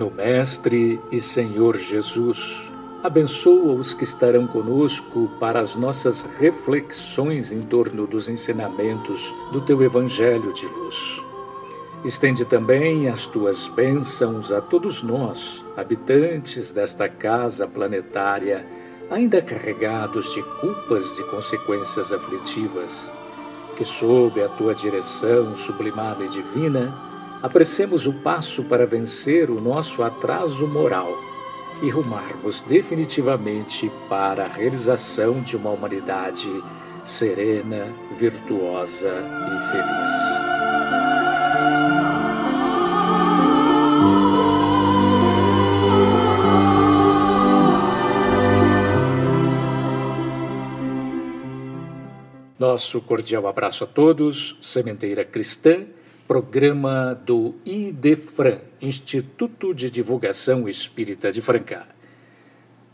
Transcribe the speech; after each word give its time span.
Divino 0.00 0.16
Mestre 0.16 0.98
e 1.12 1.20
Senhor 1.20 1.76
Jesus, 1.76 2.72
abençoa 3.02 3.74
os 3.74 3.92
que 3.92 4.02
estarão 4.02 4.46
conosco 4.46 5.30
para 5.38 5.60
as 5.60 5.76
nossas 5.76 6.22
reflexões 6.38 7.52
em 7.52 7.60
torno 7.60 8.06
dos 8.06 8.26
ensinamentos 8.26 9.34
do 9.52 9.60
teu 9.60 9.82
Evangelho 9.82 10.54
de 10.54 10.66
luz. 10.66 11.22
Estende 12.02 12.46
também 12.46 13.10
as 13.10 13.26
tuas 13.26 13.68
bênçãos 13.68 14.50
a 14.50 14.62
todos 14.62 15.02
nós, 15.02 15.62
habitantes 15.76 16.72
desta 16.72 17.06
casa 17.06 17.66
planetária, 17.66 18.66
ainda 19.10 19.42
carregados 19.42 20.32
de 20.32 20.42
culpas 20.62 21.14
de 21.14 21.24
consequências 21.24 22.10
aflitivas, 22.10 23.12
que, 23.76 23.84
sob 23.84 24.42
a 24.42 24.48
tua 24.48 24.74
direção 24.74 25.54
sublimada 25.54 26.24
e 26.24 26.28
divina, 26.30 27.09
apressemos 27.42 28.06
o 28.06 28.12
passo 28.12 28.62
para 28.64 28.86
vencer 28.86 29.50
o 29.50 29.60
nosso 29.60 30.02
atraso 30.02 30.66
moral 30.66 31.12
e 31.82 31.88
rumarmos 31.88 32.60
definitivamente 32.60 33.90
para 34.08 34.44
a 34.44 34.48
realização 34.48 35.42
de 35.42 35.56
uma 35.56 35.70
humanidade 35.70 36.50
serena, 37.04 37.86
virtuosa 38.12 39.08
e 39.08 39.70
feliz. 39.70 40.10
Nosso 52.58 53.00
cordial 53.00 53.46
abraço 53.46 53.84
a 53.84 53.86
todos, 53.86 54.58
Sementeira 54.60 55.24
Cristã 55.24 55.86
programa 56.30 57.12
do 57.12 57.56
IDEFRAN, 57.66 58.60
Instituto 58.80 59.74
de 59.74 59.90
Divulgação 59.90 60.68
Espírita 60.68 61.32
de 61.32 61.42
Franca. 61.42 61.88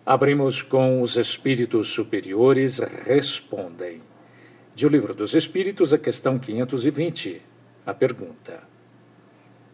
Abrimos 0.06 0.62
com 0.62 1.03
Os 1.03 1.19
Espíritos 1.19 1.89
Superiores 1.89 2.78
Respondem. 2.78 4.01
De 4.75 4.87
O 4.87 4.89
Livro 4.89 5.15
dos 5.15 5.34
Espíritos, 5.34 5.93
a 5.93 5.98
questão 5.98 6.39
520. 6.39 7.43
A 7.84 7.93
pergunta: 7.93 8.67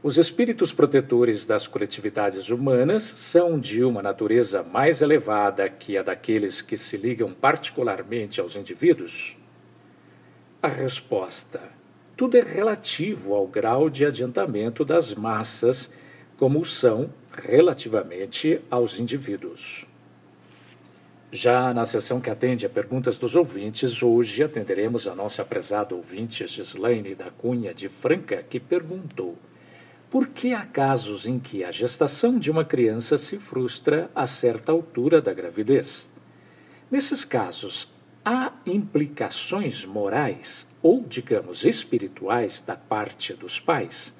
Os 0.02 0.18
espíritos 0.18 0.72
protetores 0.72 1.46
das 1.46 1.68
coletividades 1.68 2.48
humanas 2.48 3.04
são 3.04 3.60
de 3.60 3.84
uma 3.84 4.02
natureza 4.02 4.64
mais 4.64 5.02
elevada 5.02 5.68
que 5.68 5.96
a 5.96 6.02
daqueles 6.02 6.60
que 6.60 6.76
se 6.76 6.96
ligam 6.96 7.32
particularmente 7.32 8.40
aos 8.40 8.56
indivíduos? 8.56 9.36
A 10.60 10.66
resposta 10.66 11.80
tudo 12.22 12.36
é 12.36 12.40
relativo 12.40 13.34
ao 13.34 13.48
grau 13.48 13.90
de 13.90 14.06
adiantamento 14.06 14.84
das 14.84 15.12
massas, 15.12 15.90
como 16.36 16.64
são 16.64 17.12
relativamente 17.32 18.60
aos 18.70 19.00
indivíduos. 19.00 19.84
Já 21.32 21.74
na 21.74 21.84
sessão 21.84 22.20
que 22.20 22.30
atende 22.30 22.64
a 22.64 22.70
perguntas 22.70 23.18
dos 23.18 23.34
ouvintes, 23.34 24.04
hoje 24.04 24.44
atenderemos 24.44 25.08
a 25.08 25.16
nossa 25.16 25.44
prezada 25.44 25.96
ouvinte 25.96 26.46
Gislaine 26.46 27.16
da 27.16 27.28
Cunha 27.28 27.74
de 27.74 27.88
Franca, 27.88 28.40
que 28.40 28.60
perguntou: 28.60 29.36
por 30.08 30.28
que 30.28 30.54
há 30.54 30.64
casos 30.64 31.26
em 31.26 31.40
que 31.40 31.64
a 31.64 31.72
gestação 31.72 32.38
de 32.38 32.52
uma 32.52 32.64
criança 32.64 33.18
se 33.18 33.36
frustra 33.36 34.08
a 34.14 34.28
certa 34.28 34.70
altura 34.70 35.20
da 35.20 35.34
gravidez? 35.34 36.08
Nesses 36.88 37.24
casos, 37.24 37.92
há 38.24 38.52
implicações 38.64 39.84
morais 39.84 40.70
ou, 40.82 41.00
digamos, 41.00 41.64
espirituais 41.64 42.60
da 42.60 42.76
parte 42.76 43.32
dos 43.34 43.60
pais? 43.60 44.14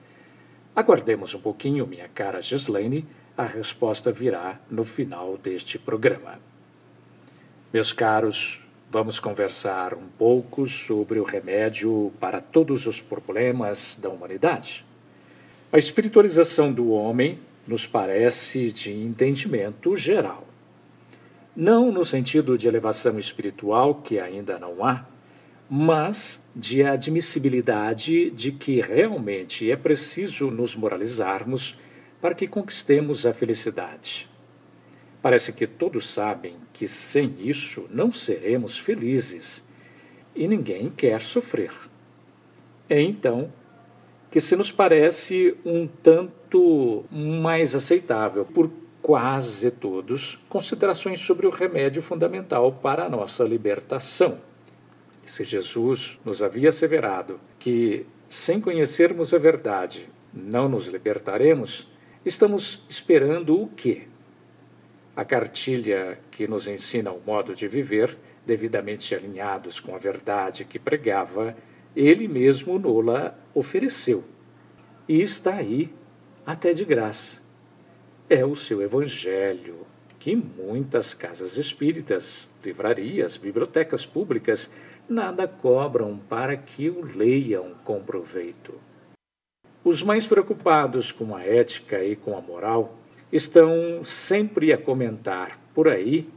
Aguardemos 0.75 1.35
um 1.35 1.41
pouquinho, 1.41 1.87
minha 1.87 2.09
cara 2.09 2.41
Gislaine, 2.41 3.07
a 3.37 3.45
resposta 3.45 4.13
virá 4.13 4.61
no 4.71 4.85
final 4.85 5.37
deste 5.37 5.79
programa. 5.79 6.39
Meus 7.73 7.93
caros, 7.93 8.63
vamos 8.91 9.19
conversar 9.19 9.95
um 9.95 10.07
pouco 10.19 10.67
sobre 10.67 11.19
o 11.19 11.25
remédio 11.25 12.13
para 12.21 12.41
todos 12.41 12.87
os 12.87 13.01
problemas 13.01 13.99
da 14.01 14.09
humanidade. 14.09 14.85
A 15.73 15.79
espiritualização 15.79 16.73
do 16.73 16.91
homem 16.91 17.41
nos 17.67 17.87
parece 17.87 18.71
de 18.71 18.93
entendimento 18.93 19.97
geral 19.97 20.47
não 21.55 21.93
no 21.93 22.05
sentido 22.05 22.57
de 22.57 22.67
elevação 22.67 23.19
espiritual, 23.19 23.97
que 23.97 24.19
ainda 24.19 24.59
não 24.59 24.85
há, 24.85 25.05
mas 25.69 26.42
de 26.55 26.83
admissibilidade 26.83 28.31
de 28.31 28.53
que 28.53 28.81
realmente 28.81 29.71
é 29.71 29.77
preciso 29.77 30.51
nos 30.51 30.77
moralizarmos 30.77 31.79
para 32.21 32.35
que 32.35 32.47
conquistemos 32.47 33.25
a 33.25 33.33
felicidade. 33.33 34.29
Parece 35.21 35.53
que 35.53 35.67
todos 35.67 36.09
sabem 36.09 36.57
que 36.73 36.87
sem 36.87 37.35
isso 37.39 37.87
não 37.91 38.13
seremos 38.13 38.79
felizes 38.79 39.65
e 40.35 40.47
ninguém 40.47 40.91
quer 40.91 41.21
sofrer. 41.21 41.73
É 42.89 43.01
então 43.01 43.53
que 44.31 44.41
se 44.41 44.57
nos 44.57 44.73
parece 44.73 45.57
um 45.65 45.87
tanto 45.87 47.05
mais 47.11 47.75
aceitável, 47.75 48.45
por 48.45 48.71
quase 49.03 49.71
todos, 49.71 50.39
considerações 50.49 51.21
sobre 51.21 51.47
o 51.47 51.51
remédio 51.51 52.01
fundamental 52.01 52.73
para 52.73 53.05
a 53.05 53.09
nossa 53.09 53.45
libertação. 53.45 54.39
Se 55.25 55.45
Jesus 55.45 56.19
nos 56.25 56.43
havia 56.43 56.71
asseverado 56.71 57.41
que, 57.59 58.07
sem 58.29 58.61
conhecermos 58.61 59.33
a 59.33 59.39
verdade, 59.39 60.09
não 60.33 60.69
nos 60.69 60.87
libertaremos, 60.87 61.89
estamos 62.25 62.85
esperando 62.89 63.61
o 63.61 63.69
quê? 63.69 64.09
A 65.15 65.25
cartilha 65.25 66.19
que 66.31 66.49
nos 66.49 66.67
ensina 66.67 67.13
o 67.13 67.21
modo 67.25 67.55
de 67.55 67.69
viver, 67.69 68.17
devidamente 68.45 69.15
alinhados 69.15 69.79
com 69.79 69.95
a 69.95 69.99
verdade 69.99 70.65
que 70.65 70.79
pregava, 70.79 71.57
ele 71.95 72.27
mesmo 72.27 72.79
nola 72.79 73.39
ofereceu. 73.55 74.25
E 75.09 75.21
está 75.21 75.55
aí, 75.55 75.93
até 76.45 76.73
de 76.73 76.85
graça 76.85 77.43
é 78.33 78.47
o 78.47 78.55
seu 78.55 78.81
Evangelho, 78.81 79.87
que 80.19 80.35
muitas 80.35 81.13
casas 81.13 81.59
espíritas, 81.59 82.49
livrarias, 82.65 83.37
bibliotecas 83.37 84.07
públicas 84.07 84.71
nada 85.13 85.47
cobram 85.47 86.19
para 86.29 86.57
que 86.57 86.89
o 86.89 87.05
leiam 87.05 87.75
com 87.85 88.03
proveito. 88.03 88.75
Os 89.85 90.03
mais 90.03 90.27
preocupados 90.27 91.13
com 91.13 91.37
a 91.37 91.43
ética 91.43 92.03
e 92.03 92.17
com 92.17 92.37
a 92.37 92.41
moral 92.41 92.97
estão 93.31 94.03
sempre 94.03 94.73
a 94.73 94.79
comentar 94.79 95.59
por 95.75 95.89
aí 95.89 96.29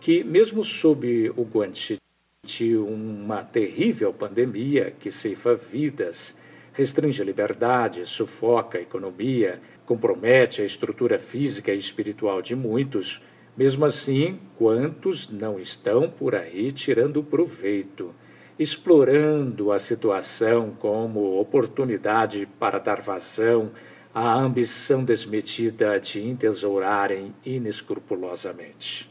que, 0.00 0.22
mesmo 0.22 0.62
sob 0.62 1.30
o 1.36 1.42
guante 1.42 1.96
de 2.44 2.76
uma 2.76 3.42
terrível 3.42 4.12
pandemia 4.12 4.92
que 4.98 5.10
ceifa 5.10 5.54
vidas, 5.54 6.36
restringe 6.74 7.22
a 7.22 7.24
liberdade, 7.24 8.06
sufoca 8.06 8.78
a 8.78 8.82
economia, 8.82 9.58
compromete 9.86 10.60
a 10.60 10.64
estrutura 10.64 11.18
física 11.18 11.72
e 11.72 11.78
espiritual 11.78 12.42
de 12.42 12.54
muitos, 12.54 13.22
mesmo 13.56 13.84
assim, 13.84 14.38
quantos 14.56 15.28
não 15.28 15.58
estão 15.58 16.08
por 16.08 16.34
aí 16.34 16.72
tirando 16.72 17.22
proveito, 17.22 18.14
explorando 18.58 19.72
a 19.72 19.78
situação 19.78 20.70
como 20.78 21.40
oportunidade 21.40 22.48
para 22.58 22.78
dar 22.78 23.00
vazão 23.00 23.70
à 24.14 24.34
ambição 24.34 25.04
desmedida 25.04 25.98
de 25.98 26.26
entesourarem 26.26 27.34
inescrupulosamente. 27.44 29.10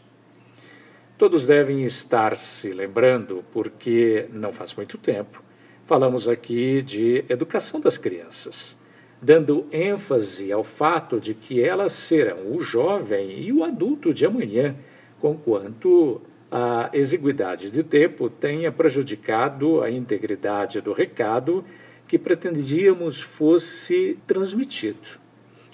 Todos 1.17 1.45
devem 1.45 1.83
estar 1.83 2.35
se 2.35 2.71
lembrando, 2.71 3.43
porque 3.51 4.27
não 4.31 4.51
faz 4.51 4.73
muito 4.73 4.97
tempo 4.97 5.43
falamos 5.85 6.27
aqui 6.27 6.81
de 6.81 7.25
educação 7.29 7.79
das 7.79 7.97
crianças 7.97 8.77
dando 9.23 9.65
ênfase 9.71 10.51
ao 10.51 10.65
fato 10.65 11.17
de 11.17 11.33
que 11.33 11.63
elas 11.63 11.93
serão 11.93 12.51
o 12.51 12.59
jovem 12.59 13.39
e 13.39 13.53
o 13.53 13.63
adulto 13.63 14.13
de 14.13 14.25
amanhã, 14.25 14.75
conquanto 15.21 16.21
a 16.51 16.89
exiguidade 16.91 17.71
de 17.71 17.83
tempo 17.83 18.29
tenha 18.29 18.69
prejudicado 18.69 19.81
a 19.81 19.89
integridade 19.89 20.81
do 20.81 20.91
recado 20.91 21.63
que 22.05 22.19
pretendíamos 22.19 23.21
fosse 23.21 24.19
transmitido. 24.27 25.21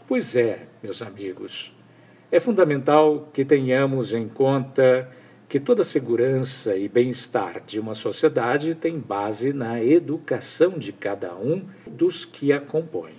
Pois 0.08 0.36
é, 0.36 0.68
meus 0.84 1.02
amigos, 1.02 1.76
é 2.32 2.40
fundamental 2.40 3.30
que 3.34 3.44
tenhamos 3.44 4.14
em 4.14 4.28
conta 4.28 5.10
que 5.50 5.60
toda 5.60 5.84
segurança 5.84 6.78
e 6.78 6.88
bem-estar 6.88 7.64
de 7.66 7.80
uma 7.80 7.96
sociedade 7.96 8.76
tem 8.76 9.00
base 9.00 9.52
na 9.52 9.84
educação 9.84 10.78
de 10.78 10.94
cada 10.94 11.36
um 11.36 11.66
dos 11.88 12.24
que 12.24 12.54
a 12.54 12.60
compõem. 12.60 13.19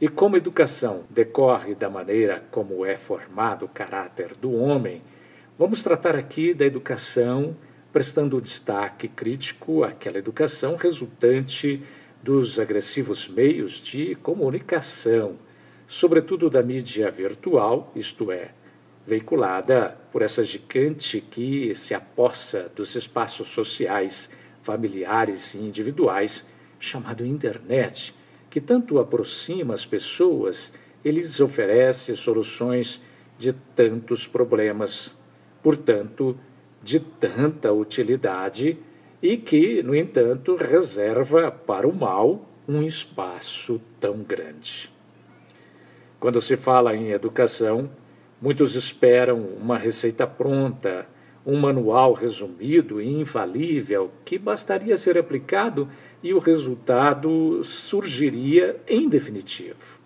E 0.00 0.08
como 0.08 0.34
educação 0.34 1.04
decorre 1.10 1.74
da 1.74 1.90
maneira 1.90 2.42
como 2.50 2.86
é 2.86 2.96
formado 2.96 3.66
o 3.66 3.68
caráter 3.68 4.34
do 4.34 4.50
homem, 4.50 5.02
vamos 5.58 5.82
tratar 5.82 6.16
aqui 6.16 6.54
da 6.54 6.64
educação, 6.64 7.54
prestando 7.92 8.40
destaque 8.40 9.08
crítico 9.08 9.84
àquela 9.84 10.16
educação 10.16 10.74
resultante 10.74 11.82
dos 12.22 12.58
agressivos 12.58 13.28
meios 13.28 13.72
de 13.72 14.14
comunicação, 14.14 15.36
sobretudo 15.86 16.48
da 16.48 16.62
mídia 16.62 17.10
virtual, 17.10 17.92
isto 17.94 18.32
é, 18.32 18.52
veiculada 19.06 19.98
por 20.10 20.22
essa 20.22 20.42
gigante 20.42 21.20
que 21.20 21.74
se 21.74 21.92
apossa 21.92 22.72
dos 22.74 22.94
espaços 22.94 23.48
sociais, 23.48 24.30
familiares 24.62 25.52
e 25.52 25.58
individuais, 25.58 26.46
chamado 26.78 27.22
internet 27.26 28.14
que 28.50 28.60
tanto 28.60 28.98
aproxima 28.98 29.72
as 29.72 29.86
pessoas 29.86 30.72
e 31.04 31.10
lhes 31.10 31.40
oferece 31.40 32.16
soluções 32.16 33.00
de 33.38 33.52
tantos 33.52 34.26
problemas, 34.26 35.16
portanto, 35.62 36.36
de 36.82 36.98
tanta 36.98 37.72
utilidade 37.72 38.76
e 39.22 39.36
que, 39.36 39.82
no 39.82 39.94
entanto, 39.94 40.56
reserva 40.56 41.50
para 41.50 41.86
o 41.86 41.94
mal 41.94 42.44
um 42.66 42.82
espaço 42.82 43.80
tão 43.98 44.18
grande. 44.18 44.92
Quando 46.18 46.40
se 46.40 46.56
fala 46.56 46.94
em 46.94 47.12
educação, 47.12 47.90
muitos 48.40 48.74
esperam 48.74 49.38
uma 49.40 49.78
receita 49.78 50.26
pronta, 50.26 51.08
um 51.44 51.58
manual 51.58 52.12
resumido 52.12 53.00
e 53.00 53.08
infalível 53.20 54.10
que 54.24 54.38
bastaria 54.38 54.96
ser 54.96 55.16
aplicado 55.16 55.88
e 56.22 56.34
o 56.34 56.38
resultado 56.38 57.62
surgiria 57.64 58.80
em 58.86 59.08
definitivo. 59.08 59.98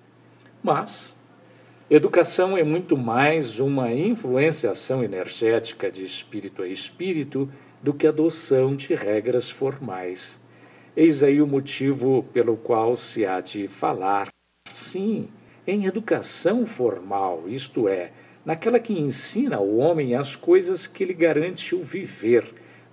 Mas 0.63 1.17
educação 1.91 2.57
é 2.57 2.63
muito 2.63 2.97
mais 2.97 3.59
uma 3.59 3.93
influenciação 3.93 5.03
energética 5.03 5.91
de 5.91 6.05
espírito 6.05 6.63
a 6.63 6.69
espírito 6.69 7.51
do 7.83 7.93
que 7.93 8.07
adoção 8.07 8.75
de 8.75 8.95
regras 8.95 9.51
formais. 9.51 10.41
Eis 10.97 11.23
aí 11.23 11.43
o 11.43 11.47
motivo 11.47 12.25
pelo 12.33 12.57
qual 12.57 12.97
se 12.97 13.27
há 13.27 13.41
de 13.41 13.67
falar, 13.67 14.29
sim, 14.69 15.29
em 15.67 15.87
educação 15.87 16.65
formal, 16.65 17.45
isto 17.49 17.89
é, 17.89 18.13
naquela 18.45 18.79
que 18.79 18.93
ensina 18.93 19.57
ao 19.57 19.77
homem 19.77 20.15
as 20.15 20.37
coisas 20.37 20.87
que 20.87 21.05
lhe 21.05 21.15
garante 21.15 21.75
o 21.75 21.81
viver 21.81 22.45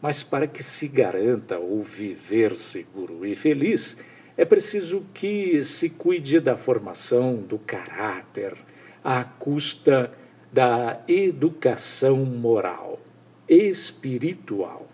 mas 0.02 0.24
para 0.24 0.48
que 0.48 0.64
se 0.64 0.88
garanta 0.88 1.60
o 1.60 1.82
viver 1.84 2.58
seguro 2.58 3.26
e 3.26 3.36
feliz, 3.36 3.98
é 4.36 4.44
preciso 4.44 5.06
que 5.14 5.64
se 5.64 5.90
cuide 5.90 6.40
da 6.40 6.58
formação 6.58 7.36
do 7.36 7.60
caráter 7.60 8.58
à 9.04 9.24
custa 9.24 10.12
da 10.52 11.02
educação 11.08 12.18
moral, 12.26 13.00
espiritual. 13.48 14.88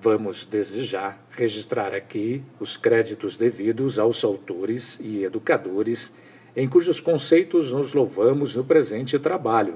Vamos 0.00 0.46
desejar 0.46 1.22
registrar 1.30 1.94
aqui 1.94 2.42
os 2.58 2.76
créditos 2.76 3.36
devidos 3.36 3.98
aos 3.98 4.24
autores 4.24 4.98
e 5.00 5.24
educadores 5.24 6.12
em 6.56 6.66
cujos 6.66 6.98
conceitos 6.98 7.70
nos 7.70 7.92
louvamos 7.92 8.56
no 8.56 8.64
presente 8.64 9.18
trabalho 9.18 9.74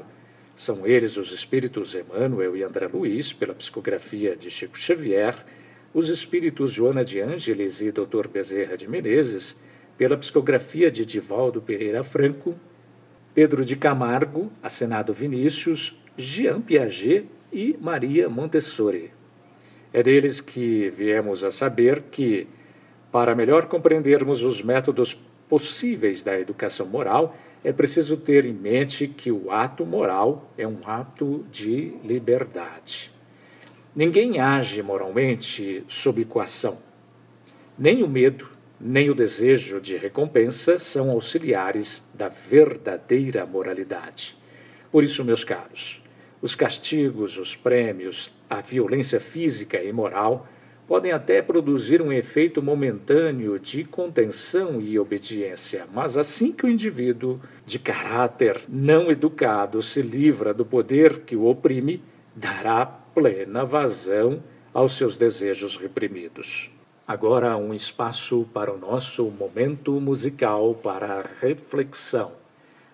são 0.61 0.87
eles 0.87 1.17
os 1.17 1.33
espíritos 1.33 1.95
Emmanuel 1.95 2.55
e 2.55 2.63
André 2.63 2.87
Luiz, 2.87 3.33
pela 3.33 3.55
psicografia 3.55 4.37
de 4.37 4.51
Chico 4.51 4.79
Xavier, 4.79 5.35
os 5.95 6.11
espíritos 6.11 6.71
Joana 6.71 7.03
de 7.03 7.19
Ângeles 7.19 7.81
e 7.81 7.91
Dr. 7.91 8.29
Bezerra 8.29 8.77
de 8.77 8.87
Menezes, 8.87 9.57
pela 9.97 10.19
psicografia 10.19 10.91
de 10.91 11.07
Divaldo 11.07 11.63
Pereira 11.63 12.05
Franco, 12.05 12.55
Pedro 13.35 13.65
de 13.65 13.75
Camargo, 13.75 14.53
Acenado 14.63 15.15
Vinícius, 15.15 15.99
Jean 16.15 16.61
Piaget 16.61 17.25
e 17.51 17.75
Maria 17.81 18.29
Montessori. 18.29 19.11
É 19.95 20.03
deles 20.03 20.43
que 20.43 20.91
viemos 20.91 21.43
a 21.43 21.51
saber 21.51 22.03
que, 22.11 22.47
para 23.11 23.35
melhor 23.35 23.65
compreendermos 23.65 24.43
os 24.43 24.61
métodos 24.61 25.19
possíveis 25.51 26.23
da 26.23 26.39
educação 26.39 26.87
moral, 26.87 27.37
é 27.63 27.73
preciso 27.73 28.17
ter 28.17 28.47
em 28.47 28.55
mente 28.55 29.09
que 29.09 29.31
o 29.31 29.51
ato 29.51 29.85
moral 29.85 30.51
é 30.57 30.67
um 30.67 30.79
ato 30.87 31.45
de 31.51 31.93
liberdade. 32.05 33.13
Ninguém 33.95 34.41
age 34.41 34.81
moralmente 34.83 35.85
sob 35.89 36.25
coação. 36.25 36.79
Nem 37.77 38.03
o 38.05 38.09
medo, 38.09 38.49
nem 38.81 39.11
o 39.11 39.15
desejo 39.15 39.81
de 39.81 39.97
recompensa 39.97 40.79
são 40.79 41.11
auxiliares 41.11 42.05
da 42.15 42.29
verdadeira 42.29 43.45
moralidade. 43.45 44.39
Por 44.93 45.03
isso, 45.03 45.25
meus 45.25 45.43
caros, 45.43 46.03
os 46.41 46.55
castigos, 46.55 47.37
os 47.37 47.57
prêmios, 47.57 48.31
a 48.49 48.61
violência 48.61 49.21
física 49.21 49.83
e 49.83 49.93
moral 49.93 50.47
podem 50.91 51.13
até 51.13 51.41
produzir 51.41 52.03
um 52.03 52.13
efeito 52.13 52.61
momentâneo 52.61 53.61
de 53.61 53.85
contenção 53.85 54.81
e 54.81 54.99
obediência, 54.99 55.87
mas 55.95 56.17
assim 56.17 56.51
que 56.51 56.67
o 56.67 56.69
indivíduo 56.69 57.39
de 57.65 57.79
caráter 57.79 58.63
não 58.69 59.09
educado 59.09 59.81
se 59.83 60.03
livra 60.03 60.53
do 60.53 60.67
poder 60.67 61.21
que 61.21 61.37
o 61.37 61.47
oprime, 61.47 62.03
dará 62.35 62.85
plena 62.85 63.65
vazão 63.65 64.43
aos 64.75 64.97
seus 64.97 65.17
desejos 65.17 65.77
reprimidos. 65.77 66.73
Agora, 67.07 67.57
um 67.57 67.73
espaço 67.73 68.45
para 68.53 68.75
o 68.75 68.77
nosso 68.77 69.27
momento 69.27 69.93
musical 70.01 70.75
para 70.75 71.25
reflexão. 71.41 72.33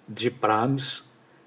De 0.06 0.28
Brahms, 0.28 1.02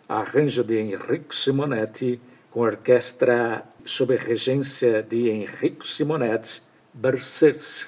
arranjo 0.08 0.63
de 0.63 0.79
Enrico 0.79 1.36
Simonetti, 1.36 2.20
com 2.50 2.62
orquestra 2.62 3.63
sob 3.89 4.13
a 4.13 4.17
regência 4.17 5.01
de 5.01 5.29
Enrico 5.29 5.86
Simonetti, 5.86 6.62
Bercerce. 6.93 7.88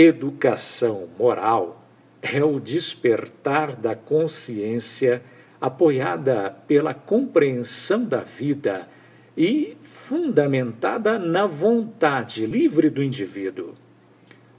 Educação 0.00 1.08
moral 1.18 1.84
é 2.22 2.42
o 2.42 2.58
despertar 2.58 3.76
da 3.76 3.94
consciência 3.94 5.22
apoiada 5.60 6.50
pela 6.66 6.94
compreensão 6.94 8.04
da 8.04 8.22
vida 8.22 8.88
e 9.36 9.76
fundamentada 9.82 11.18
na 11.18 11.46
vontade 11.46 12.46
livre 12.46 12.88
do 12.88 13.02
indivíduo. 13.02 13.74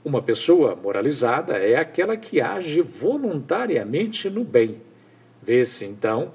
Uma 0.04 0.22
pessoa 0.22 0.76
moralizada 0.76 1.54
é 1.54 1.76
aquela 1.76 2.16
que 2.16 2.40
age 2.40 2.80
voluntariamente 2.80 4.30
no 4.30 4.44
bem. 4.44 4.80
Vê-se, 5.42 5.84
então, 5.84 6.32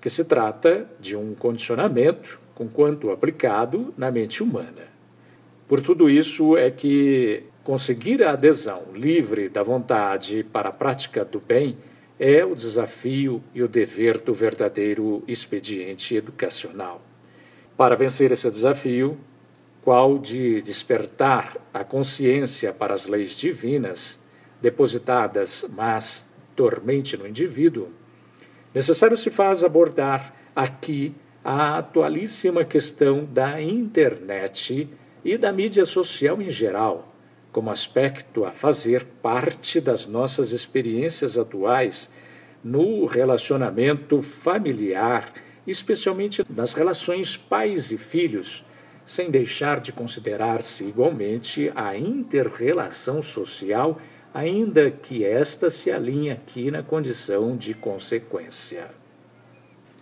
que 0.00 0.08
se 0.08 0.24
trata 0.24 0.86
de 0.98 1.16
um 1.16 1.34
condicionamento, 1.34 2.40
conquanto 2.54 3.10
aplicado 3.10 3.92
na 3.96 4.10
mente 4.10 4.42
humana. 4.42 4.86
Por 5.68 5.80
tudo 5.80 6.08
isso 6.08 6.56
é 6.56 6.70
que 6.70 7.44
conseguir 7.66 8.22
a 8.22 8.30
adesão 8.30 8.84
livre 8.94 9.48
da 9.48 9.60
vontade 9.60 10.44
para 10.44 10.68
a 10.68 10.72
prática 10.72 11.24
do 11.24 11.40
bem 11.40 11.76
é 12.16 12.44
o 12.44 12.54
desafio 12.54 13.42
e 13.52 13.60
o 13.60 13.66
dever 13.66 14.18
do 14.18 14.32
verdadeiro 14.32 15.24
expediente 15.26 16.14
educacional. 16.14 17.02
Para 17.76 17.96
vencer 17.96 18.30
esse 18.30 18.48
desafio, 18.48 19.18
qual 19.82 20.16
de 20.16 20.62
despertar 20.62 21.56
a 21.74 21.82
consciência 21.82 22.72
para 22.72 22.94
as 22.94 23.08
leis 23.08 23.36
divinas, 23.36 24.16
depositadas, 24.62 25.66
mas 25.68 26.28
dormente 26.54 27.16
no 27.16 27.26
indivíduo, 27.26 27.88
necessário 28.72 29.16
se 29.16 29.28
faz 29.28 29.64
abordar 29.64 30.32
aqui 30.54 31.12
a 31.44 31.78
atualíssima 31.78 32.64
questão 32.64 33.24
da 33.24 33.60
internet 33.60 34.88
e 35.24 35.36
da 35.36 35.50
mídia 35.50 35.84
social 35.84 36.40
em 36.40 36.48
geral, 36.48 37.15
como 37.56 37.70
aspecto 37.70 38.44
a 38.44 38.52
fazer 38.52 39.02
parte 39.22 39.80
das 39.80 40.06
nossas 40.06 40.52
experiências 40.52 41.38
atuais 41.38 42.10
no 42.62 43.06
relacionamento 43.06 44.20
familiar, 44.20 45.32
especialmente 45.66 46.44
nas 46.50 46.74
relações 46.74 47.34
pais 47.34 47.90
e 47.90 47.96
filhos 47.96 48.62
sem 49.06 49.30
deixar 49.30 49.80
de 49.80 49.90
considerar-se 49.90 50.84
igualmente 50.84 51.72
a 51.74 51.96
interrelação 51.96 53.22
social, 53.22 53.98
ainda 54.34 54.90
que 54.90 55.24
esta 55.24 55.70
se 55.70 55.90
alinhe 55.90 56.30
aqui 56.30 56.70
na 56.70 56.82
condição 56.82 57.56
de 57.56 57.72
consequência. 57.72 58.90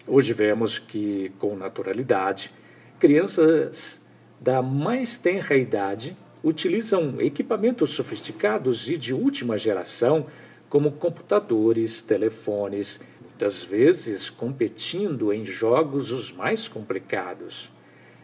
Hoje 0.09 0.33
vemos 0.33 0.81
que, 0.81 1.31
com 1.39 1.55
naturalidade, 1.55 2.51
crianças 2.99 4.01
da 4.41 4.61
mais 4.61 5.17
tenra 5.17 5.55
idade 5.57 6.17
utilizam 6.45 7.21
equipamentos 7.21 7.91
sofisticados 7.91 8.89
e 8.89 8.97
de 8.97 9.13
última 9.13 9.59
geração, 9.59 10.27
como 10.69 10.93
computadores, 10.93 12.03
telefones, 12.03 13.01
muitas 13.23 13.63
vezes 13.63 14.31
competindo 14.31 15.33
em 15.33 15.45
jogos 15.45 16.13
os 16.13 16.31
mais 16.31 16.69
complicados 16.69 17.73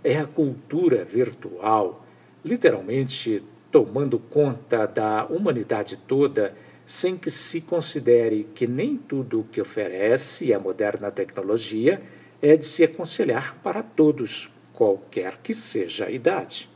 é 0.03 0.19
a 0.19 0.27
cultura 0.27 1.05
virtual, 1.05 2.05
literalmente 2.45 3.43
tomando 3.71 4.19
conta 4.19 4.87
da 4.87 5.27
humanidade 5.27 5.97
toda, 5.97 6.55
sem 6.85 7.17
que 7.17 7.31
se 7.31 7.61
considere 7.61 8.49
que 8.55 8.67
nem 8.67 8.97
tudo 8.97 9.41
o 9.41 9.45
que 9.45 9.61
oferece 9.61 10.53
a 10.53 10.59
moderna 10.59 11.11
tecnologia 11.11 12.03
é 12.43 12.57
de 12.57 12.65
se 12.65 12.83
aconselhar 12.83 13.57
para 13.63 13.83
todos, 13.83 14.51
qualquer 14.73 15.39
que 15.39 15.53
seja 15.53 16.07
a 16.07 16.11
idade. 16.11 16.70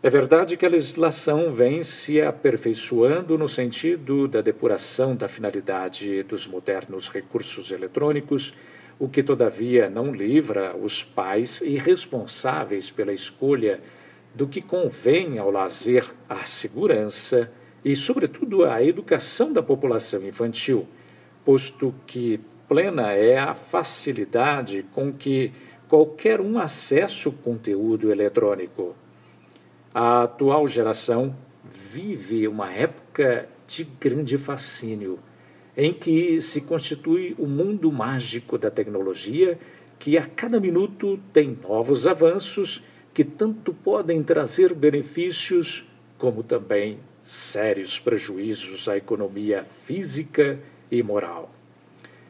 É 0.00 0.08
verdade 0.08 0.56
que 0.56 0.64
a 0.64 0.68
legislação 0.68 1.50
vem 1.50 1.82
se 1.82 2.22
aperfeiçoando 2.22 3.36
no 3.36 3.48
sentido 3.48 4.28
da 4.28 4.40
depuração 4.40 5.16
da 5.16 5.26
finalidade 5.26 6.22
dos 6.22 6.46
modernos 6.46 7.08
recursos 7.08 7.72
eletrônicos 7.72 8.54
o 8.96 9.08
que, 9.08 9.24
todavia, 9.24 9.90
não 9.90 10.12
livra 10.12 10.76
os 10.76 11.02
pais 11.02 11.60
irresponsáveis 11.62 12.92
pela 12.92 13.12
escolha 13.12 13.80
do 14.32 14.46
que 14.46 14.60
convém 14.60 15.36
ao 15.36 15.50
lazer, 15.50 16.08
à 16.28 16.44
segurança 16.44 17.50
e, 17.84 17.96
sobretudo, 17.96 18.64
à 18.64 18.80
educação 18.80 19.52
da 19.52 19.64
população 19.64 20.24
infantil, 20.24 20.86
posto 21.44 21.92
que 22.06 22.40
plena 22.68 23.12
é 23.12 23.36
a 23.36 23.52
facilidade 23.52 24.86
com 24.92 25.12
que 25.12 25.52
qualquer 25.88 26.40
um 26.40 26.56
acessa 26.56 27.28
o 27.28 27.32
conteúdo 27.32 28.12
eletrônico. 28.12 28.94
A 29.94 30.24
atual 30.24 30.66
geração 30.68 31.34
vive 31.64 32.46
uma 32.46 32.72
época 32.72 33.48
de 33.66 33.84
grande 33.84 34.36
fascínio 34.36 35.18
em 35.76 35.92
que 35.92 36.40
se 36.40 36.62
constitui 36.62 37.36
o 37.38 37.46
mundo 37.46 37.90
mágico 37.92 38.58
da 38.58 38.70
tecnologia, 38.70 39.58
que 39.98 40.18
a 40.18 40.24
cada 40.24 40.58
minuto 40.58 41.18
tem 41.32 41.56
novos 41.62 42.06
avanços 42.06 42.82
que 43.14 43.22
tanto 43.22 43.72
podem 43.72 44.22
trazer 44.22 44.74
benefícios, 44.74 45.86
como 46.18 46.42
também 46.42 46.98
sérios 47.22 47.98
prejuízos 47.98 48.88
à 48.88 48.96
economia 48.96 49.62
física 49.62 50.58
e 50.90 51.02
moral. 51.02 51.50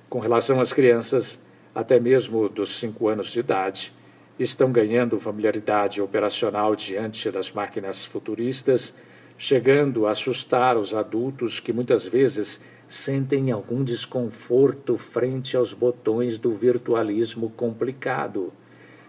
Com 0.09 0.19
relação 0.19 0.61
às 0.61 0.73
crianças, 0.73 1.41
até 1.75 1.99
mesmo 1.99 2.49
dos 2.49 2.79
cinco 2.79 3.09
anos 3.09 3.31
de 3.31 3.41
idade, 3.41 3.93
estão 4.39 4.71
ganhando 4.71 5.19
familiaridade 5.19 6.01
operacional 6.01 6.77
diante 6.77 7.31
das 7.31 7.51
máquinas 7.51 8.05
futuristas, 8.05 8.95
chegando 9.37 10.07
a 10.07 10.13
assustar 10.13 10.77
os 10.77 10.95
adultos 10.95 11.61
que 11.61 11.73
muitas 11.73 12.07
vezes 12.07 12.61
sentem 12.87 13.51
algum 13.51 13.85
desconforto 13.85 14.97
frente 14.97 15.57
aos 15.57 15.75
botões 15.75 16.39
do 16.39 16.51
virtualismo 16.53 17.51
complicado, 17.51 18.53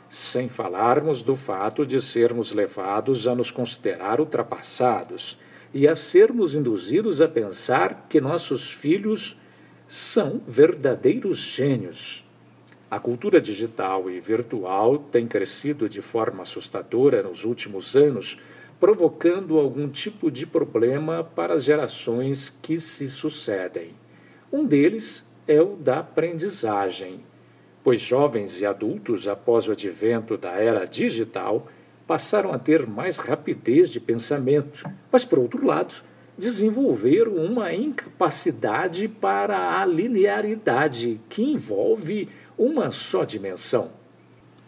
sem 0.07 0.49
falarmos 0.49 1.21
do 1.21 1.35
fato 1.35 1.85
de 1.85 2.01
sermos 2.01 2.51
levados 2.51 3.27
a 3.27 3.35
nos 3.35 3.51
considerar 3.51 4.19
ultrapassados 4.19 5.37
e 5.73 5.87
a 5.87 5.95
sermos 5.95 6.55
induzidos 6.55 7.21
a 7.21 7.27
pensar 7.27 8.07
que 8.09 8.19
nossos 8.19 8.71
filhos 8.71 9.37
são 9.87 10.41
verdadeiros 10.47 11.37
gênios. 11.37 12.25
A 12.89 12.99
cultura 12.99 13.39
digital 13.39 14.09
e 14.09 14.19
virtual 14.19 14.97
tem 14.97 15.27
crescido 15.27 15.87
de 15.87 16.01
forma 16.01 16.41
assustadora 16.41 17.21
nos 17.21 17.45
últimos 17.45 17.95
anos 17.95 18.39
provocando 18.79 19.59
algum 19.59 19.87
tipo 19.89 20.31
de 20.31 20.47
problema 20.47 21.23
para 21.23 21.53
as 21.53 21.63
gerações 21.63 22.49
que 22.61 22.79
se 22.79 23.07
sucedem. 23.07 23.91
Um 24.51 24.65
deles 24.65 25.27
é 25.47 25.61
o 25.61 25.75
da 25.75 25.99
aprendizagem, 25.99 27.23
pois 27.83 27.99
jovens 27.99 28.59
e 28.59 28.65
adultos, 28.65 29.27
após 29.27 29.67
o 29.67 29.71
advento 29.73 30.37
da 30.37 30.51
era 30.51 30.85
digital, 30.85 31.67
passaram 32.07 32.53
a 32.53 32.57
ter 32.57 32.87
mais 32.87 33.17
rapidez 33.17 33.91
de 33.91 33.99
pensamento, 33.99 34.89
mas, 35.11 35.25
por 35.25 35.37
outro 35.37 35.63
lado, 35.65 36.01
desenvolveram 36.37 37.35
uma 37.35 37.73
incapacidade 37.73 39.07
para 39.07 39.79
a 39.79 39.85
linearidade 39.85 41.19
que 41.27 41.43
envolve 41.43 42.29
uma 42.59 42.91
só 42.91 43.23
dimensão. 43.23 43.89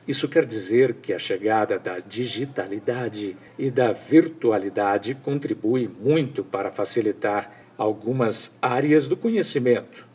Isso 0.08 0.30
quer 0.30 0.46
dizer 0.46 0.96
que 0.96 1.12
a 1.12 1.20
chegada 1.20 1.78
da 1.78 2.00
digitalidade 2.00 3.36
e 3.60 3.70
da 3.70 3.92
virtualidade 3.92 5.14
contribui 5.14 5.90
muito 6.00 6.42
para 6.42 6.72
facilitar 6.72 7.52
algumas 7.78 8.58
áreas 8.62 9.10
do 9.10 9.18
conhecimento. 9.18 10.08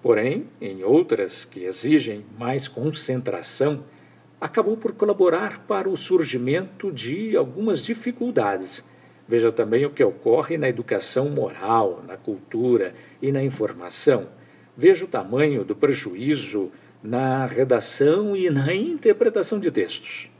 Porém, 0.00 0.46
em 0.60 0.84
outras 0.84 1.44
que 1.44 1.64
exigem 1.64 2.24
mais 2.38 2.68
concentração, 2.68 3.82
acabou 4.40 4.76
por 4.76 4.92
colaborar 4.92 5.58
para 5.66 5.88
o 5.88 5.96
surgimento 5.96 6.92
de 6.92 7.36
algumas 7.36 7.84
dificuldades. 7.84 8.84
Veja 9.26 9.50
também 9.50 9.84
o 9.84 9.90
que 9.90 10.04
ocorre 10.04 10.56
na 10.56 10.68
educação 10.68 11.28
moral, 11.28 12.02
na 12.06 12.16
cultura 12.16 12.94
e 13.20 13.32
na 13.32 13.42
informação. 13.42 14.28
Veja 14.76 15.04
o 15.04 15.08
tamanho 15.08 15.64
do 15.64 15.74
prejuízo 15.74 16.70
na 17.02 17.46
redação 17.46 18.36
e 18.36 18.50
na 18.50 18.74
interpretação 18.74 19.60
de 19.60 19.70
textos. 19.70 20.30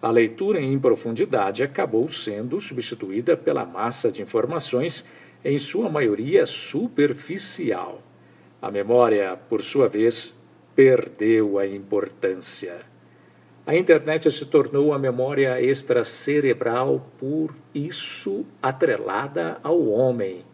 A 0.00 0.10
leitura 0.10 0.60
em 0.60 0.78
profundidade 0.78 1.62
acabou 1.62 2.06
sendo 2.08 2.60
substituída 2.60 3.36
pela 3.36 3.64
massa 3.64 4.12
de 4.12 4.20
informações, 4.20 5.04
em 5.44 5.58
sua 5.58 5.88
maioria 5.88 6.44
superficial. 6.44 8.02
A 8.60 8.70
memória, 8.70 9.38
por 9.48 9.62
sua 9.62 9.88
vez, 9.88 10.34
perdeu 10.74 11.58
a 11.58 11.66
importância. 11.66 12.80
A 13.64 13.74
internet 13.74 14.30
se 14.30 14.44
tornou 14.46 14.92
a 14.92 14.98
memória 14.98 15.60
extracerebral, 15.60 17.10
por 17.18 17.54
isso 17.74 18.44
atrelada 18.60 19.58
ao 19.62 19.88
homem. 19.88 20.44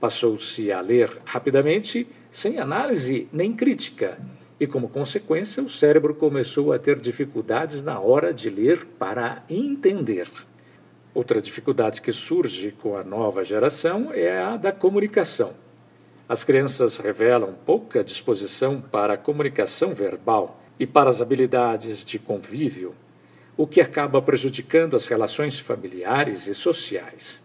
Passou-se 0.00 0.70
a 0.72 0.80
ler 0.80 1.10
rapidamente, 1.24 2.06
sem 2.30 2.58
análise 2.58 3.28
nem 3.32 3.52
crítica 3.52 4.18
e, 4.60 4.66
como 4.66 4.88
consequência, 4.88 5.62
o 5.62 5.68
cérebro 5.68 6.14
começou 6.14 6.72
a 6.72 6.78
ter 6.78 6.98
dificuldades 6.98 7.82
na 7.82 8.00
hora 8.00 8.34
de 8.34 8.50
ler 8.50 8.84
para 8.98 9.42
entender. 9.48 10.28
Outra 11.14 11.40
dificuldade 11.40 12.02
que 12.02 12.12
surge 12.12 12.72
com 12.72 12.96
a 12.96 13.04
nova 13.04 13.44
geração 13.44 14.10
é 14.12 14.40
a 14.40 14.56
da 14.56 14.72
comunicação. 14.72 15.52
As 16.28 16.44
crianças 16.44 16.98
revelam 16.98 17.54
pouca 17.64 18.04
disposição 18.04 18.80
para 18.80 19.14
a 19.14 19.18
comunicação 19.18 19.94
verbal 19.94 20.60
e 20.78 20.86
para 20.86 21.08
as 21.08 21.20
habilidades 21.22 22.04
de 22.04 22.18
convívio, 22.18 22.94
o 23.56 23.66
que 23.66 23.80
acaba 23.80 24.20
prejudicando 24.20 24.94
as 24.94 25.06
relações 25.06 25.58
familiares 25.58 26.46
e 26.46 26.54
sociais. 26.54 27.42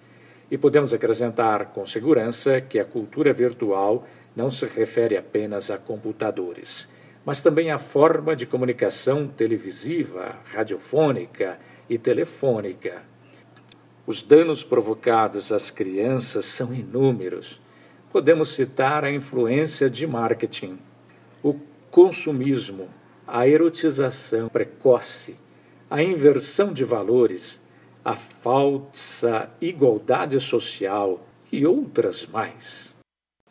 E 0.52 0.58
podemos 0.58 0.94
acrescentar 0.94 1.68
com 1.68 1.86
segurança 1.86 2.60
que 2.60 2.78
a 2.78 2.86
cultura 2.86 3.32
virtual 3.32 4.06
não 4.36 4.52
se 4.52 4.66
refere 4.66 5.16
apenas 5.16 5.72
a 5.72 5.78
computadores, 5.78 6.90
mas 7.26 7.42
também 7.42 7.72
à 7.72 7.78
forma 7.78 8.36
de 8.36 8.46
comunicação 8.46 9.28
televisiva, 9.28 10.40
radiofônica 10.46 11.60
e 11.90 11.98
telefônica. 11.98 13.04
Os 14.06 14.22
danos 14.22 14.64
provocados 14.64 15.52
às 15.52 15.70
crianças 15.70 16.46
são 16.46 16.74
inúmeros. 16.74 17.62
Podemos 18.12 18.50
citar 18.50 19.06
a 19.06 19.12
influência 19.12 19.90
de 19.90 20.06
marketing, 20.06 20.78
o 21.42 21.56
consumismo, 21.90 22.90
a 23.26 23.48
erotização 23.48 24.50
precoce, 24.50 25.38
a 25.90 26.04
inversão 26.04 26.74
de 26.74 26.84
valores, 26.84 27.62
a 28.04 28.16
falsa 28.16 29.50
igualdade 29.62 30.40
social 30.40 31.26
e 31.52 31.66
outras 31.66 32.26
mais. 32.26 32.98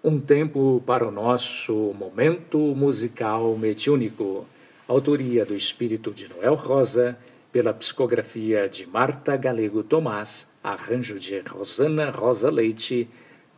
Um 0.05 0.19
tempo 0.19 0.83
para 0.85 1.07
o 1.07 1.13
nosso 1.13 1.95
momento 1.97 2.59
musical 2.59 3.57
mediúnico. 3.57 4.45
Autoria 4.89 5.47
do 5.47 5.55
Espírito 5.55 6.11
de 6.11 6.29
Noel 6.29 6.57
Rosa, 6.57 7.17
pela 7.53 7.73
psicografia 7.73 8.69
de 8.69 8.85
Marta 8.85 9.37
Galego 9.37 9.85
Tomás, 9.85 10.49
arranjo 10.61 11.21
de 11.21 11.39
Rosana 11.39 12.11
Rosa 12.11 12.51
Leite, 12.51 13.09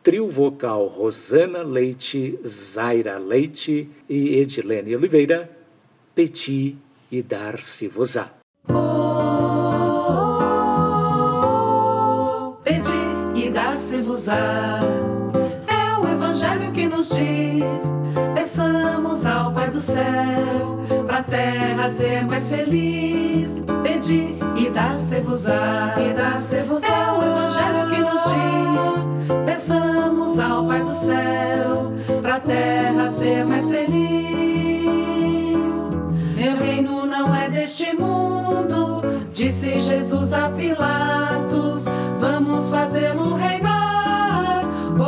trio 0.02 0.28
vocal 0.28 0.86
Rosana 0.86 1.62
Leite, 1.62 2.38
Zaira 2.46 3.16
Leite 3.16 3.88
e 4.06 4.36
Edilene 4.36 4.94
Oliveira, 4.94 5.50
Peti 6.14 6.76
e 7.10 7.22
Dar-se-vos-á. 7.22 8.34
Oh, 8.68 8.74
pedi 12.62 12.92
e 13.34 13.48
dar-se-vos-á. 13.48 14.80
É 14.82 15.10
o 15.10 15.13
Evangelho 16.34 16.72
que 16.72 16.88
nos 16.88 17.10
diz: 17.10 17.92
peçamos 18.34 19.24
ao 19.24 19.52
Pai 19.52 19.70
do 19.70 19.80
céu, 19.80 20.80
pra 21.06 21.22
terra 21.22 21.88
ser 21.88 22.26
mais 22.26 22.50
feliz. 22.50 23.62
Pedi 23.84 24.36
e 24.56 24.68
dar-se-vos-á. 24.68 25.94
E 25.96 26.12
dar-se-vos-á. 26.12 26.88
É 26.88 27.12
o 27.12 27.22
Evangelho 27.22 27.88
que 27.88 28.00
nos 28.00 28.20
diz: 28.24 29.06
peçamos 29.46 30.36
ao 30.40 30.66
Pai 30.66 30.82
do 30.82 30.92
céu, 30.92 31.92
pra 32.20 32.40
terra 32.40 33.08
ser 33.08 33.44
mais 33.44 33.70
feliz. 33.70 33.94
Meu 36.34 36.56
reino 36.58 37.06
não 37.06 37.32
é 37.32 37.48
deste 37.48 37.94
mundo, 37.94 39.02
disse 39.32 39.78
Jesus 39.78 40.32
a 40.32 40.48
Pilatos. 40.48 41.84
Vamos 42.18 42.70
fazê-lo 42.70 43.34
reinar 43.34 43.73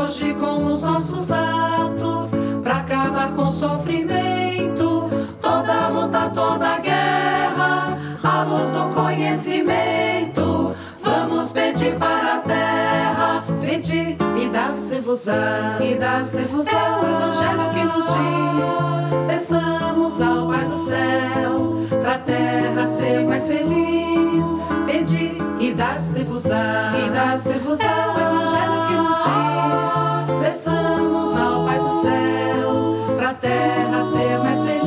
hoje 0.07 0.35
com 0.35 0.67
os 0.67 0.83
nossos 0.83 1.33
atos, 1.33 2.31
para 2.63 2.77
acabar 2.77 3.33
com 3.33 3.49
o 3.49 3.53
sofrimento, 3.53 5.11
toda 5.43 5.89
luta, 5.89 6.31
toda 6.33 6.79
guerra, 6.79 7.99
a 8.23 8.43
luz 8.45 8.71
do 8.71 8.95
conhecimento. 8.95 10.77
Vamos 11.03 11.53
pedir 11.53 11.97
para 11.97 12.37
a 12.37 12.39
terra, 12.39 13.45
pedir 13.61 14.17
e 14.41 14.49
dar-se-vos-á, 14.49 15.79
e 15.81 15.97
dar-se-vos-á 15.97 16.73
é 16.73 17.01
o 17.01 17.09
evangelho 17.17 17.75
que 17.75 17.85
nos 17.85 18.05
diz. 18.07 19.27
Peçamos 19.27 20.23
ao 20.23 20.47
Pai 20.47 20.65
do 20.67 20.77
céu, 20.77 21.81
pra 22.01 22.19
terra 22.19 22.87
ser 22.87 23.25
mais 23.25 23.49
feliz. 23.49 24.47
Pedir 24.87 25.39
e 25.59 25.75
dar-se-vos-á, 25.75 26.93
e 26.97 27.11
dar-se-vos-á 27.11 27.85
é 27.85 28.09
o 28.09 28.21
evangelho 28.21 28.86
que 29.07 29.13
nos 29.13 29.19
diz. 29.25 29.95
Peçamos 30.41 31.37
ao 31.37 31.65
Pai 31.65 31.79
do 31.79 31.89
céu, 31.89 33.15
pra 33.17 33.35
terra 33.35 34.05
ser 34.05 34.39
mais 34.39 34.61
feliz. 34.63 34.87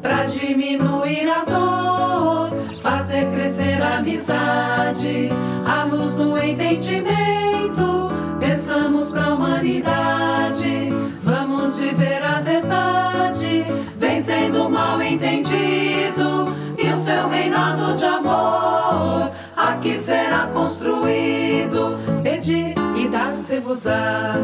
Pra 0.00 0.24
diminuir 0.24 1.28
a 1.28 1.44
dor, 1.44 2.50
fazer 2.82 3.30
crescer 3.32 3.82
a 3.82 3.98
amizade, 3.98 5.30
a 5.66 5.84
luz 5.84 6.14
do 6.14 6.38
entendimento. 6.38 8.08
Pensamos 8.38 9.10
pra 9.10 9.34
humanidade, 9.34 10.92
vamos 11.22 11.78
viver 11.78 12.22
a 12.24 12.40
verdade, 12.40 13.64
vencendo 13.96 14.66
o 14.66 14.70
mal 14.70 15.02
entendido 15.02 16.54
e 16.78 16.88
o 16.90 16.96
seu 16.96 17.28
reinado 17.28 17.94
de 17.94 18.04
amor 18.04 19.30
aqui 19.68 19.98
será 19.98 20.46
construído. 20.46 21.98
Pedir 22.22 22.74
e 22.96 23.08
dar-se-vos-á. 23.08 24.34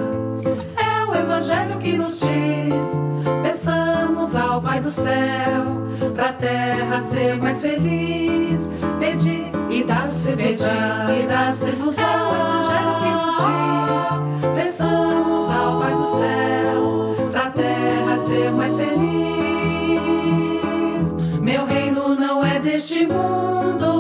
É 0.77 1.05
o 1.11 1.15
evangelho 1.15 1.79
que 1.79 1.97
nos 1.97 2.21
diz. 2.21 3.01
Peçamos 3.43 4.37
ao 4.37 4.61
Pai 4.61 4.81
do 4.81 4.91
céu, 4.91 5.65
pra 6.15 6.33
terra 6.33 7.01
ser 7.01 7.37
mais 7.37 7.63
feliz. 7.63 8.71
Pedir 8.99 9.51
e. 9.71 9.83
E 9.83 9.85
dar-se-vos-á. 11.27 12.07
É 12.09 12.23
o 12.23 12.35
evangelho 12.35 12.95
que 13.03 13.09
nos 13.23 13.37
diz. 13.37 13.65
Peçamos 14.55 15.51
ao 15.51 15.81
Pai 15.81 15.95
do 15.95 16.05
céu, 16.05 17.17
pra 17.31 17.51
terra 17.51 18.19
ser 18.19 18.51
mais 18.53 18.77
feliz. 18.77 18.95
Meu 21.41 21.65
reino 21.65 22.15
não 22.15 22.45
é 22.45 22.59
deste 22.59 23.07
mundo, 23.07 23.94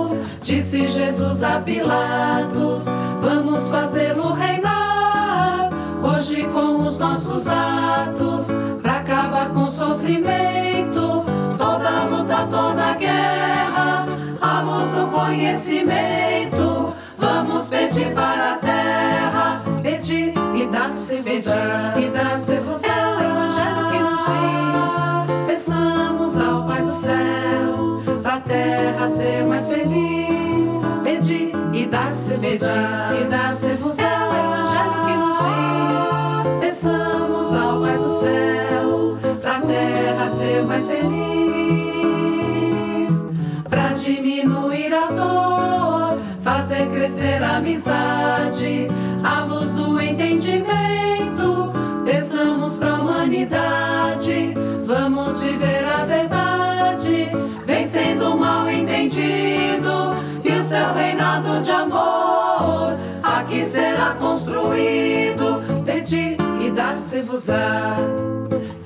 disse 0.54 0.86
Jesus 0.86 1.42
a 1.42 1.60
Pilatos. 1.60 2.86
Vamos 3.20 3.68
fazê-lo 3.70 4.32
reinar 4.32 5.70
hoje 6.00 6.44
com 6.44 6.82
os 6.82 6.96
nossos 6.96 7.48
atos, 7.48 8.52
pra 8.80 8.98
acabar 8.98 9.48
com 9.48 9.64
o 9.64 9.66
sofrimento, 9.66 11.24
toda 11.58 12.04
luta, 12.04 12.46
toda 12.48 12.94
guerra, 12.94 14.06
a 14.40 14.60
luz 14.60 14.90
do 14.90 15.08
conhecimento. 15.08 16.94
Vamos 17.18 17.68
pedir 17.68 18.14
para 18.14 18.52
a 18.52 18.56
terra, 18.58 19.62
pedir 19.82 20.34
e 20.54 20.66
dar-se-vos-á, 20.66 21.94
e 21.98 22.10
dar-se-vos-á, 22.10 22.88
é 22.88 23.16
o 23.16 23.30
evangelho 23.30 23.90
que 23.90 23.98
nos 23.98 24.20
diz. 24.20 25.46
Peçamos 25.48 26.38
ao 26.38 26.62
Pai 26.64 26.82
do 26.82 26.92
céu, 26.92 28.02
pra 28.22 28.38
terra 28.40 29.08
ser 29.08 29.44
mais 29.46 29.68
feliz. 29.68 30.23
Pedir 31.94 31.94
e 31.94 31.96
dar-se-vos-á, 31.96 33.14
e 33.20 33.24
dar-se-vos-á, 33.26 34.04
é 34.04 34.28
o 34.28 34.34
evangelho 34.34 34.98
que 35.06 35.14
nos 35.16 35.38
diz. 35.38 36.10
Peçamos 36.60 37.54
ao 37.54 37.80
Pai 37.80 37.96
do 37.96 38.08
céu, 38.08 39.16
pra 39.40 39.60
terra 39.60 40.28
ser 40.28 40.64
mais 40.64 40.88
feliz. 40.88 41.04
Pra 43.70 43.90
diminuir 43.90 44.92
a 44.92 45.06
dor, 45.12 46.18
fazer 46.42 46.90
crescer 46.90 47.40
a 47.42 47.58
amizade, 47.58 48.88
a 49.22 49.44
luz 49.44 49.72
do 49.72 50.00
entendimento. 50.00 51.70
Peçamos 52.04 52.76
pra 52.76 52.94
humanidade, 52.94 54.52
vamos 54.84 55.38
viver 55.38 55.86
a 55.86 56.04
verdade, 56.04 57.28
vencendo 57.64 58.34
o 58.34 58.36
mal 58.36 58.68
entendido 58.68 59.73
de 61.42 61.72
amor 61.72 62.96
aqui 63.22 63.64
será 63.64 64.14
construído. 64.14 65.62
Pedir 65.84 66.36
e 66.60 66.70
dar-se-vos-á. 66.70 67.96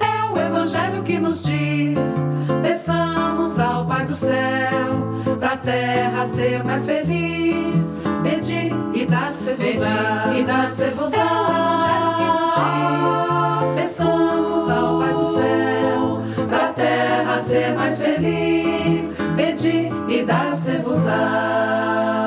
É 0.00 0.32
o 0.32 0.38
evangelho 0.38 1.02
que 1.02 1.18
nos 1.18 1.42
diz. 1.42 2.26
Peçamos 2.62 3.58
ao 3.58 3.84
Pai 3.84 4.04
do 4.04 4.14
céu, 4.14 5.36
pra 5.38 5.56
terra 5.56 6.24
ser 6.24 6.64
mais 6.64 6.86
feliz. 6.86 7.94
Pedir 8.22 8.72
e 8.94 9.06
dar-se-vos-á. 9.06 10.32
E 10.34 10.44
dar-se-vos-á. 10.44 11.20
É 11.20 11.24
o 11.24 11.50
evangelho 11.52 12.14
que 12.16 12.24
nos 12.38 12.54
diz. 12.54 13.98
Peçamos 13.98 14.70
ao 14.70 14.98
Pai 14.98 15.12
do 15.12 15.24
céu, 15.36 16.22
pra 16.48 16.68
terra 16.72 17.38
ser 17.38 17.74
mais 17.74 18.00
feliz. 18.00 19.16
Pedir 19.36 19.92
e 20.08 20.24
dar-se-vos-á. 20.24 22.17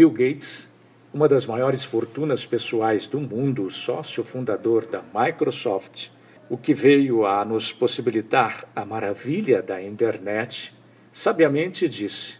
Bill 0.00 0.12
Gates, 0.12 0.66
uma 1.12 1.28
das 1.28 1.44
maiores 1.44 1.84
fortunas 1.84 2.46
pessoais 2.46 3.06
do 3.06 3.20
mundo, 3.20 3.68
sócio 3.68 4.24
fundador 4.24 4.86
da 4.86 5.02
Microsoft, 5.14 6.08
o 6.48 6.56
que 6.56 6.72
veio 6.72 7.26
a 7.26 7.44
nos 7.44 7.70
possibilitar 7.70 8.66
a 8.74 8.82
maravilha 8.82 9.60
da 9.60 9.82
internet, 9.82 10.74
sabiamente 11.12 11.86
disse: 11.86 12.38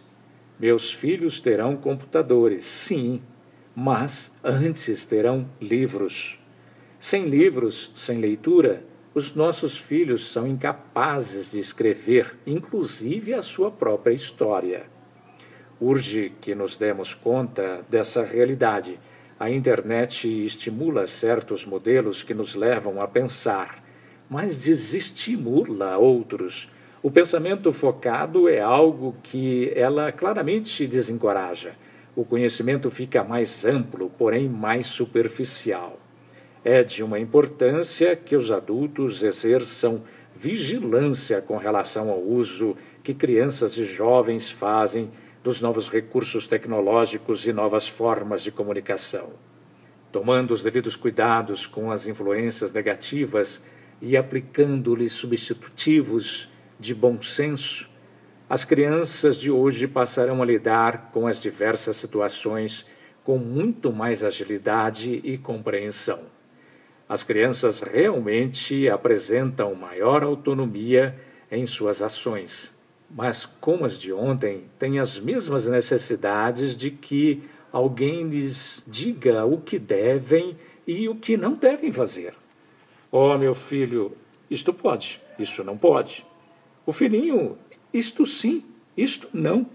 Meus 0.59 0.91
filhos 0.91 1.39
terão 1.39 1.77
computadores, 1.77 2.65
sim, 2.65 3.21
mas 3.75 4.31
antes 4.43 5.05
terão 5.05 5.47
livros. 5.61 6.39
Sem 6.97 7.25
livros, 7.25 7.91
sem 7.93 8.17
leitura, 8.17 8.83
os 9.13 9.35
nossos 9.35 9.77
filhos 9.77 10.31
são 10.31 10.47
incapazes 10.47 11.51
de 11.51 11.59
escrever, 11.59 12.39
inclusive 12.47 13.35
a 13.35 13.43
sua 13.43 13.69
própria 13.69 14.15
história. 14.15 14.90
Urge 15.81 16.31
que 16.39 16.53
nos 16.53 16.77
demos 16.77 17.15
conta 17.15 17.81
dessa 17.89 18.23
realidade. 18.23 18.99
A 19.39 19.49
internet 19.49 20.27
estimula 20.45 21.07
certos 21.07 21.65
modelos 21.65 22.21
que 22.21 22.35
nos 22.35 22.53
levam 22.53 23.01
a 23.01 23.07
pensar, 23.07 23.83
mas 24.29 24.65
desestimula 24.65 25.97
outros. 25.97 26.69
O 27.01 27.09
pensamento 27.09 27.71
focado 27.71 28.47
é 28.47 28.59
algo 28.59 29.15
que 29.23 29.73
ela 29.75 30.11
claramente 30.11 30.85
desencoraja. 30.85 31.73
O 32.15 32.23
conhecimento 32.23 32.91
fica 32.91 33.23
mais 33.23 33.65
amplo, 33.65 34.11
porém 34.19 34.47
mais 34.47 34.85
superficial. 34.85 35.97
É 36.63 36.83
de 36.83 37.01
uma 37.01 37.17
importância 37.17 38.15
que 38.15 38.35
os 38.35 38.51
adultos 38.51 39.23
exerçam 39.23 40.03
vigilância 40.31 41.41
com 41.41 41.57
relação 41.57 42.11
ao 42.11 42.21
uso 42.21 42.77
que 43.01 43.15
crianças 43.15 43.75
e 43.77 43.83
jovens 43.83 44.51
fazem 44.51 45.09
dos 45.43 45.59
novos 45.59 45.89
recursos 45.89 46.47
tecnológicos 46.47 47.47
e 47.47 47.53
novas 47.53 47.87
formas 47.87 48.43
de 48.43 48.51
comunicação. 48.51 49.31
Tomando 50.11 50.53
os 50.53 50.61
devidos 50.61 50.95
cuidados 50.95 51.65
com 51.65 51.89
as 51.89 52.05
influências 52.05 52.71
negativas 52.71 53.63
e 54.01 54.15
aplicando-lhes 54.15 55.13
substitutivos 55.13 56.49
de 56.79 56.93
bom 56.93 57.21
senso, 57.21 57.89
as 58.49 58.65
crianças 58.65 59.39
de 59.39 59.49
hoje 59.49 59.87
passarão 59.87 60.41
a 60.41 60.45
lidar 60.45 61.09
com 61.13 61.25
as 61.25 61.41
diversas 61.41 61.97
situações 61.97 62.85
com 63.23 63.37
muito 63.37 63.93
mais 63.93 64.23
agilidade 64.23 65.21
e 65.23 65.37
compreensão. 65.37 66.19
As 67.07 67.23
crianças 67.23 67.81
realmente 67.81 68.89
apresentam 68.89 69.73
maior 69.75 70.23
autonomia 70.23 71.15
em 71.49 71.65
suas 71.65 72.01
ações 72.01 72.73
mas 73.15 73.45
como 73.45 73.85
as 73.85 73.97
de 73.97 74.13
ontem, 74.13 74.65
têm 74.79 74.99
as 74.99 75.19
mesmas 75.19 75.67
necessidades 75.67 76.75
de 76.75 76.91
que 76.91 77.43
alguém 77.71 78.27
lhes 78.27 78.83
diga 78.87 79.45
o 79.45 79.59
que 79.59 79.77
devem 79.77 80.57
e 80.87 81.07
o 81.09 81.15
que 81.15 81.37
não 81.37 81.53
devem 81.53 81.91
fazer. 81.91 82.33
Oh, 83.11 83.37
meu 83.37 83.53
filho, 83.53 84.15
isto 84.49 84.73
pode, 84.73 85.21
isso 85.37 85.63
não 85.63 85.77
pode. 85.77 86.25
O 86.85 86.93
filhinho, 86.93 87.57
isto 87.93 88.25
sim, 88.25 88.63
isto 88.95 89.27
não. 89.33 89.65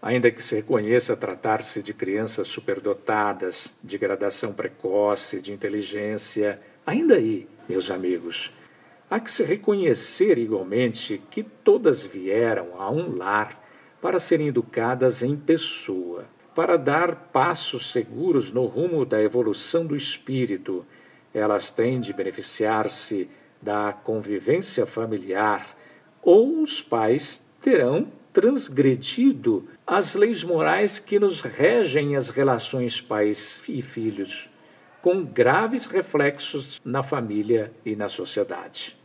Ainda 0.00 0.30
que 0.30 0.42
se 0.42 0.56
reconheça 0.56 1.16
tratar-se 1.16 1.82
de 1.82 1.94
crianças 1.94 2.46
superdotadas, 2.48 3.74
de 3.82 3.96
gradação 3.96 4.52
precoce, 4.52 5.40
de 5.40 5.50
inteligência, 5.50 6.60
ainda 6.84 7.14
aí, 7.14 7.48
meus 7.66 7.90
amigos, 7.90 8.52
Há 9.14 9.20
que 9.20 9.30
se 9.30 9.44
reconhecer 9.44 10.38
igualmente 10.38 11.22
que 11.30 11.44
todas 11.44 12.02
vieram 12.02 12.70
a 12.76 12.90
um 12.90 13.16
lar 13.16 13.64
para 14.02 14.18
serem 14.18 14.48
educadas 14.48 15.22
em 15.22 15.36
pessoa, 15.36 16.24
para 16.52 16.76
dar 16.76 17.14
passos 17.32 17.92
seguros 17.92 18.50
no 18.50 18.66
rumo 18.66 19.04
da 19.04 19.22
evolução 19.22 19.86
do 19.86 19.94
espírito. 19.94 20.84
Elas 21.32 21.70
têm 21.70 22.00
de 22.00 22.12
beneficiar-se 22.12 23.30
da 23.62 23.92
convivência 23.92 24.84
familiar, 24.84 25.64
ou 26.20 26.60
os 26.60 26.82
pais 26.82 27.40
terão 27.62 28.08
transgredido 28.32 29.68
as 29.86 30.16
leis 30.16 30.42
morais 30.42 30.98
que 30.98 31.20
nos 31.20 31.40
regem 31.40 32.16
as 32.16 32.30
relações 32.30 33.00
pais 33.00 33.62
e 33.68 33.80
filhos, 33.80 34.50
com 35.00 35.24
graves 35.24 35.86
reflexos 35.86 36.80
na 36.84 37.04
família 37.04 37.72
e 37.86 37.94
na 37.94 38.08
sociedade 38.08 39.03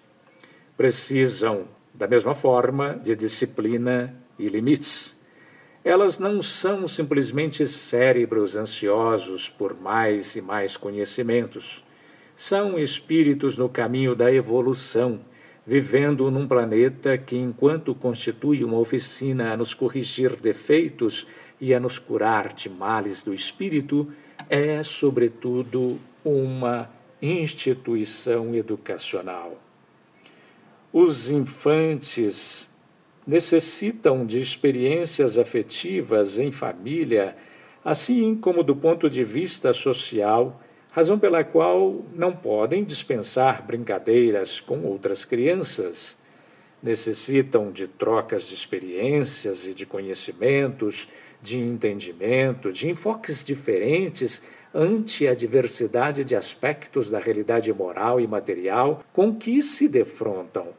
precisam, 0.79 1.67
da 1.93 2.07
mesma 2.07 2.33
forma, 2.33 2.95
de 3.03 3.13
disciplina 3.13 4.15
e 4.39 4.47
limites. 4.47 5.13
Elas 5.83 6.17
não 6.17 6.41
são 6.41 6.87
simplesmente 6.87 7.67
cérebros 7.67 8.55
ansiosos 8.55 9.49
por 9.49 9.77
mais 9.77 10.37
e 10.37 10.41
mais 10.41 10.77
conhecimentos. 10.77 11.83
São 12.33 12.79
espíritos 12.79 13.57
no 13.57 13.67
caminho 13.67 14.15
da 14.15 14.33
evolução, 14.33 15.19
vivendo 15.67 16.31
num 16.31 16.47
planeta 16.47 17.17
que, 17.17 17.35
enquanto 17.35 17.93
constitui 17.93 18.63
uma 18.63 18.77
oficina 18.77 19.51
a 19.51 19.57
nos 19.57 19.73
corrigir 19.73 20.37
defeitos 20.37 21.27
e 21.59 21.73
a 21.73 21.79
nos 21.81 21.99
curar 21.99 22.53
de 22.53 22.69
males 22.69 23.21
do 23.21 23.33
espírito, 23.33 24.07
é, 24.49 24.81
sobretudo, 24.81 25.99
uma 26.23 26.89
instituição 27.21 28.55
educacional. 28.55 29.59
Os 30.91 31.29
infantes 31.29 32.67
necessitam 33.25 34.25
de 34.25 34.39
experiências 34.39 35.37
afetivas 35.37 36.39
em 36.39 36.51
família, 36.51 37.37
assim 37.85 38.35
como 38.35 38.63
do 38.63 38.75
ponto 38.75 39.07
de 39.07 39.23
vista 39.23 39.71
social, 39.71 40.59
razão 40.91 41.19
pela 41.19 41.43
qual 41.43 42.03
não 42.15 42.31
podem 42.31 42.83
dispensar 42.83 43.63
brincadeiras 43.63 44.59
com 44.59 44.81
outras 44.81 45.23
crianças. 45.23 46.17
Necessitam 46.81 47.71
de 47.71 47.87
trocas 47.87 48.47
de 48.47 48.55
experiências 48.55 49.67
e 49.67 49.75
de 49.75 49.85
conhecimentos, 49.85 51.07
de 51.39 51.59
entendimento, 51.59 52.73
de 52.73 52.89
enfoques 52.89 53.43
diferentes 53.43 54.41
ante 54.73 55.27
a 55.27 55.35
diversidade 55.35 56.25
de 56.25 56.35
aspectos 56.35 57.11
da 57.11 57.19
realidade 57.19 57.71
moral 57.71 58.19
e 58.19 58.25
material 58.25 59.03
com 59.13 59.35
que 59.35 59.61
se 59.61 59.87
defrontam. 59.87 60.78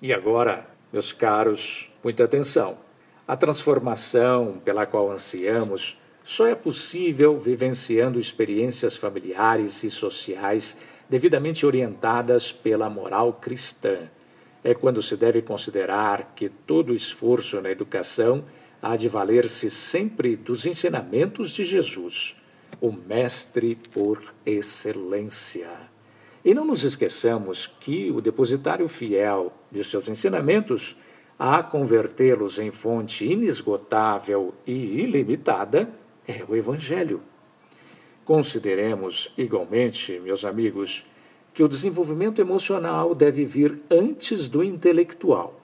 E 0.00 0.12
agora, 0.12 0.64
meus 0.92 1.12
caros, 1.12 1.90
muita 2.04 2.22
atenção. 2.22 2.78
A 3.26 3.36
transformação 3.36 4.60
pela 4.64 4.86
qual 4.86 5.10
ansiamos 5.10 5.98
só 6.22 6.46
é 6.46 6.54
possível 6.54 7.36
vivenciando 7.36 8.20
experiências 8.20 8.96
familiares 8.96 9.82
e 9.82 9.90
sociais 9.90 10.76
devidamente 11.08 11.66
orientadas 11.66 12.52
pela 12.52 12.88
moral 12.88 13.32
cristã. 13.32 14.08
É 14.62 14.72
quando 14.72 15.02
se 15.02 15.16
deve 15.16 15.42
considerar 15.42 16.32
que 16.36 16.48
todo 16.48 16.94
esforço 16.94 17.60
na 17.60 17.70
educação 17.70 18.44
há 18.80 18.96
de 18.96 19.08
valer-se 19.08 19.68
sempre 19.68 20.36
dos 20.36 20.64
ensinamentos 20.64 21.50
de 21.50 21.64
Jesus, 21.64 22.36
o 22.80 22.92
Mestre 22.92 23.74
por 23.90 24.32
excelência. 24.46 25.97
E 26.44 26.54
não 26.54 26.64
nos 26.64 26.84
esqueçamos 26.84 27.66
que 27.80 28.10
o 28.10 28.20
depositário 28.20 28.88
fiel 28.88 29.52
de 29.70 29.82
seus 29.82 30.08
ensinamentos, 30.08 30.96
a 31.38 31.62
convertê-los 31.62 32.58
em 32.58 32.70
fonte 32.70 33.24
inesgotável 33.24 34.54
e 34.66 35.00
ilimitada, 35.00 35.88
é 36.26 36.44
o 36.48 36.54
Evangelho. 36.54 37.20
Consideremos, 38.24 39.32
igualmente, 39.38 40.20
meus 40.20 40.44
amigos, 40.44 41.04
que 41.54 41.62
o 41.62 41.68
desenvolvimento 41.68 42.40
emocional 42.40 43.14
deve 43.14 43.44
vir 43.44 43.80
antes 43.90 44.48
do 44.48 44.62
intelectual. 44.62 45.60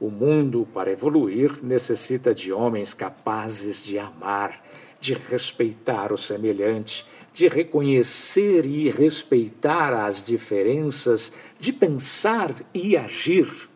O 0.00 0.10
mundo, 0.10 0.66
para 0.74 0.90
evoluir, 0.90 1.62
necessita 1.62 2.34
de 2.34 2.52
homens 2.52 2.92
capazes 2.92 3.84
de 3.84 3.98
amar, 3.98 4.62
de 5.00 5.14
respeitar 5.14 6.12
o 6.12 6.18
semelhante, 6.18 7.06
de 7.32 7.48
reconhecer 7.48 8.64
e 8.66 8.90
respeitar 8.90 9.92
as 9.92 10.24
diferenças, 10.24 11.32
de 11.58 11.72
pensar 11.72 12.54
e 12.74 12.96
agir. 12.96 13.68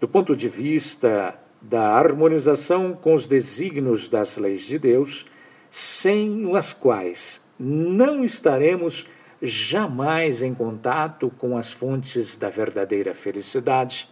Do 0.00 0.08
ponto 0.08 0.34
de 0.36 0.48
vista 0.48 1.38
da 1.60 1.90
harmonização 1.96 2.92
com 2.92 3.14
os 3.14 3.26
desígnios 3.26 4.08
das 4.08 4.36
leis 4.36 4.62
de 4.62 4.78
Deus, 4.78 5.26
sem 5.70 6.54
as 6.56 6.72
quais 6.72 7.40
não 7.58 8.24
estaremos 8.24 9.06
jamais 9.40 10.42
em 10.42 10.54
contato 10.54 11.30
com 11.38 11.56
as 11.56 11.72
fontes 11.72 12.36
da 12.36 12.48
verdadeira 12.48 13.14
felicidade, 13.14 14.08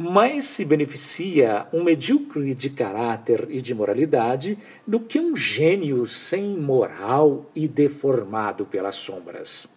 mais 0.00 0.44
se 0.44 0.64
beneficia 0.64 1.66
um 1.72 1.82
medíocre 1.82 2.54
de 2.54 2.70
caráter 2.70 3.48
e 3.50 3.60
de 3.60 3.74
moralidade 3.74 4.56
do 4.86 5.00
que 5.00 5.18
um 5.18 5.34
gênio 5.34 6.06
sem 6.06 6.56
moral 6.56 7.50
e 7.52 7.66
deformado 7.66 8.64
pelas 8.64 8.94
sombras. 8.94 9.68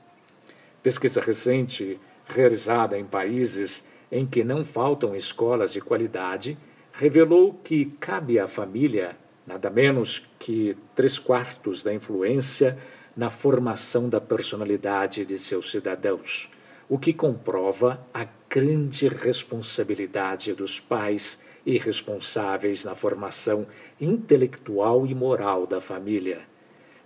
Pesquisa 0.83 1.19
recente, 1.19 1.99
realizada 2.27 2.99
em 2.99 3.03
países 3.03 3.83
em 4.11 4.23
que 4.23 4.43
não 4.43 4.63
faltam 4.63 5.15
escolas 5.15 5.73
de 5.73 5.81
qualidade, 5.81 6.55
revelou 6.93 7.55
que 7.63 7.85
cabe 7.99 8.37
à 8.37 8.47
família 8.47 9.17
nada 9.47 9.71
menos 9.71 10.29
que 10.37 10.77
três 10.93 11.17
quartos 11.17 11.81
da 11.81 11.91
influência 11.91 12.77
na 13.17 13.31
formação 13.31 14.07
da 14.07 14.21
personalidade 14.21 15.25
de 15.25 15.39
seus 15.39 15.71
cidadãos 15.71 16.47
o 16.91 16.99
que 16.99 17.13
comprova 17.13 18.05
a 18.13 18.27
grande 18.49 19.07
responsabilidade 19.07 20.53
dos 20.53 20.77
pais 20.77 21.39
e 21.65 21.77
responsáveis 21.77 22.83
na 22.83 22.93
formação 22.93 23.65
intelectual 23.97 25.07
e 25.07 25.15
moral 25.15 25.65
da 25.65 25.79
família. 25.79 26.41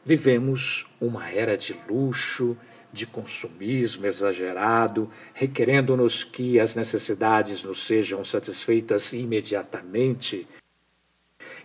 Vivemos 0.03 0.87
uma 0.99 1.29
era 1.29 1.55
de 1.55 1.75
luxo, 1.87 2.57
de 2.91 3.05
consumismo 3.05 4.07
exagerado, 4.07 5.07
requerendo-nos 5.35 6.23
que 6.23 6.59
as 6.59 6.75
necessidades 6.75 7.63
nos 7.63 7.85
sejam 7.85 8.23
satisfeitas 8.23 9.13
imediatamente. 9.13 10.47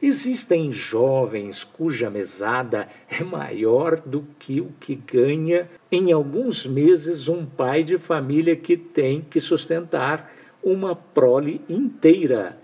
Existem 0.02 0.70
jovens 0.70 1.62
cuja 1.62 2.08
mesada 2.08 2.88
é 3.06 3.22
maior 3.22 4.00
do 4.00 4.26
que 4.38 4.58
o 4.58 4.72
que 4.80 4.94
ganha 4.94 5.68
em 5.92 6.10
alguns 6.10 6.64
meses 6.64 7.28
um 7.28 7.44
pai 7.44 7.84
de 7.84 7.98
família 7.98 8.56
que 8.56 8.78
tem 8.78 9.20
que 9.20 9.40
sustentar 9.42 10.32
uma 10.62 10.96
prole 10.96 11.60
inteira. 11.68 12.58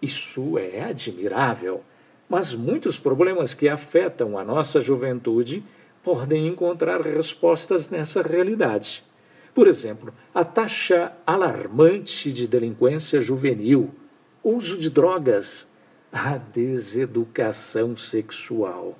Isso 0.00 0.58
é 0.58 0.82
admirável, 0.82 1.82
mas 2.28 2.54
muitos 2.54 2.98
problemas 2.98 3.54
que 3.54 3.66
afetam 3.66 4.36
a 4.36 4.44
nossa 4.44 4.78
juventude 4.78 5.64
podem 6.02 6.46
encontrar 6.46 7.00
respostas 7.00 7.88
nessa 7.88 8.20
realidade. 8.20 9.02
Por 9.54 9.66
exemplo, 9.66 10.12
a 10.34 10.44
taxa 10.44 11.12
alarmante 11.26 12.30
de 12.30 12.46
delinquência 12.46 13.22
juvenil, 13.22 13.90
uso 14.44 14.76
de 14.76 14.90
drogas, 14.90 15.66
a 16.12 16.36
deseducação 16.38 17.96
sexual. 17.96 18.98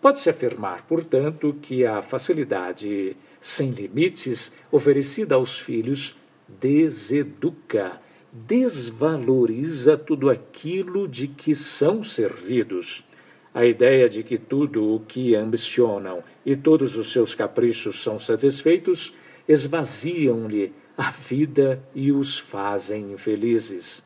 Pode-se 0.00 0.30
afirmar, 0.30 0.86
portanto, 0.86 1.54
que 1.60 1.84
a 1.84 2.00
facilidade 2.00 3.16
sem 3.40 3.70
limites 3.70 4.52
oferecida 4.70 5.34
aos 5.34 5.58
filhos 5.58 6.16
deseduca, 6.48 8.00
desvaloriza 8.32 9.96
tudo 9.96 10.30
aquilo 10.30 11.06
de 11.06 11.28
que 11.28 11.54
são 11.54 12.02
servidos. 12.02 13.04
A 13.52 13.64
ideia 13.64 14.08
de 14.08 14.22
que 14.22 14.38
tudo 14.38 14.94
o 14.94 15.00
que 15.00 15.34
ambicionam 15.34 16.22
e 16.46 16.54
todos 16.54 16.96
os 16.96 17.12
seus 17.12 17.34
caprichos 17.34 18.02
são 18.02 18.18
satisfeitos 18.18 19.12
esvaziam-lhe 19.48 20.72
a 20.96 21.10
vida 21.10 21.82
e 21.94 22.12
os 22.12 22.38
fazem 22.38 23.12
infelizes. 23.12 24.04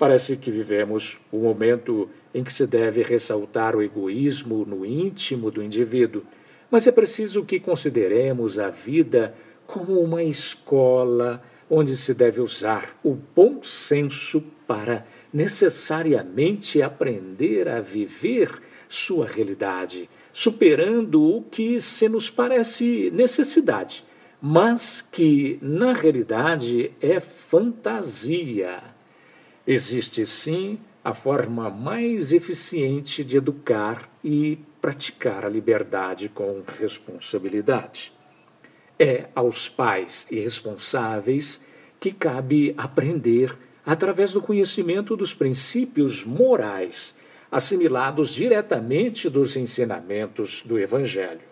Parece 0.00 0.38
que 0.38 0.50
vivemos 0.50 1.20
o 1.30 1.36
um 1.36 1.40
momento 1.42 2.08
em 2.32 2.42
que 2.42 2.50
se 2.50 2.66
deve 2.66 3.02
ressaltar 3.02 3.76
o 3.76 3.82
egoísmo 3.82 4.64
no 4.64 4.86
íntimo 4.86 5.50
do 5.50 5.62
indivíduo, 5.62 6.22
mas 6.70 6.86
é 6.86 6.90
preciso 6.90 7.44
que 7.44 7.60
consideremos 7.60 8.58
a 8.58 8.70
vida 8.70 9.34
como 9.66 10.00
uma 10.00 10.22
escola 10.22 11.42
onde 11.68 11.98
se 11.98 12.14
deve 12.14 12.40
usar 12.40 12.98
o 13.04 13.14
bom 13.14 13.62
senso 13.62 14.42
para 14.66 15.06
necessariamente 15.30 16.80
aprender 16.80 17.68
a 17.68 17.82
viver 17.82 18.58
sua 18.88 19.26
realidade, 19.26 20.08
superando 20.32 21.22
o 21.22 21.42
que 21.42 21.78
se 21.78 22.08
nos 22.08 22.30
parece 22.30 23.10
necessidade, 23.10 24.02
mas 24.40 25.02
que, 25.02 25.58
na 25.60 25.92
realidade, 25.92 26.90
é 27.02 27.20
fantasia. 27.20 28.89
Existe 29.72 30.26
sim 30.26 30.80
a 31.04 31.14
forma 31.14 31.70
mais 31.70 32.32
eficiente 32.32 33.22
de 33.22 33.36
educar 33.36 34.10
e 34.24 34.58
praticar 34.80 35.46
a 35.46 35.48
liberdade 35.48 36.28
com 36.28 36.60
responsabilidade. 36.66 38.12
É 38.98 39.28
aos 39.32 39.68
pais 39.68 40.26
e 40.28 40.40
responsáveis 40.40 41.64
que 42.00 42.10
cabe 42.10 42.74
aprender 42.76 43.56
através 43.86 44.32
do 44.32 44.42
conhecimento 44.42 45.16
dos 45.16 45.32
princípios 45.32 46.24
morais 46.24 47.14
assimilados 47.48 48.30
diretamente 48.30 49.30
dos 49.30 49.56
ensinamentos 49.56 50.64
do 50.66 50.80
Evangelho. 50.80 51.46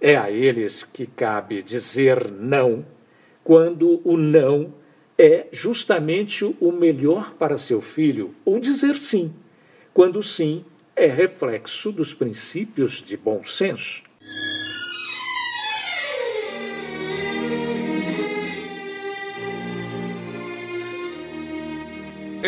É 0.00 0.16
a 0.16 0.30
eles 0.30 0.84
que 0.84 1.08
cabe 1.08 1.60
dizer 1.64 2.30
não, 2.30 2.86
quando 3.42 4.00
o 4.04 4.16
não 4.16 4.72
é 5.18 5.48
justamente 5.50 6.44
o 6.60 6.70
melhor 6.70 7.34
para 7.34 7.56
seu 7.56 7.80
filho, 7.80 8.34
ou 8.44 8.60
dizer 8.60 8.96
sim, 8.96 9.34
quando 9.92 10.22
sim 10.22 10.64
é 10.94 11.06
reflexo 11.06 11.90
dos 11.90 12.14
princípios 12.14 13.02
de 13.02 13.16
bom 13.16 13.42
senso. 13.42 14.07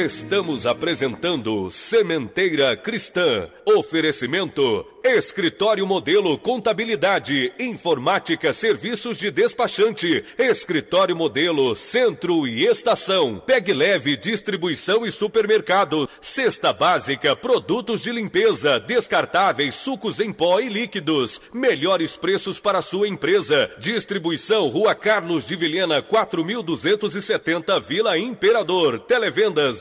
Estamos 0.05 0.67
apresentando 0.67 1.71
Sementeira 1.71 2.75
Cristã. 2.75 3.51
Oferecimento 3.67 4.87
Escritório 5.03 5.87
Modelo 5.87 6.37
Contabilidade, 6.39 7.53
Informática, 7.59 8.53
Serviços 8.53 9.19
de 9.19 9.31
Despachante, 9.31 10.25
Escritório 10.39 11.17
Modelo 11.17 11.75
Centro 11.75 12.47
e 12.47 12.67
Estação, 12.67 13.39
Peg 13.39 13.73
Leve 13.73 14.17
Distribuição 14.17 15.07
e 15.07 15.11
Supermercado, 15.11 16.09
Cesta 16.21 16.73
Básica, 16.73 17.35
Produtos 17.35 18.03
de 18.03 18.13
Limpeza, 18.13 18.79
Descartáveis, 18.79 19.75
Sucos 19.75 20.21
em 20.21 20.33
Pó 20.33 20.61
e 20.61 20.69
Líquidos, 20.69 21.41
melhores 21.53 22.17
preços 22.17 22.61
para 22.61 22.83
sua 22.83 23.09
empresa, 23.09 23.71
Distribuição 23.79 24.69
Rua 24.69 24.95
Carlos 24.95 25.47
de 25.47 25.57
Vilhena 25.57 26.03
4270 26.03 27.81
Vila 27.81 28.19
Imperador, 28.19 28.99
Televendas 29.01 29.81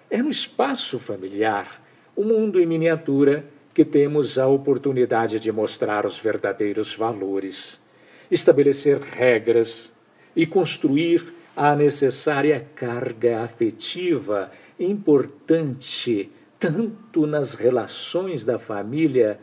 É 0.10 0.24
no 0.24 0.30
espaço 0.30 0.98
familiar, 0.98 1.84
o 2.16 2.24
mundo 2.24 2.58
em 2.58 2.66
miniatura, 2.66 3.46
que 3.74 3.84
temos 3.84 4.40
a 4.40 4.48
oportunidade 4.48 5.42
de 5.42 5.52
mostrar 5.52 6.06
os 6.06 6.18
verdadeiros 6.18 6.96
valores, 6.96 7.82
estabelecer 8.30 8.98
regras 8.98 9.94
e 10.34 10.46
construir 10.46 11.41
a 11.56 11.76
necessária 11.76 12.66
carga 12.76 13.42
afetiva 13.44 14.52
importante 14.80 16.32
tanto 16.58 17.26
nas 17.26 17.54
relações 17.54 18.44
da 18.44 18.60
família 18.60 19.40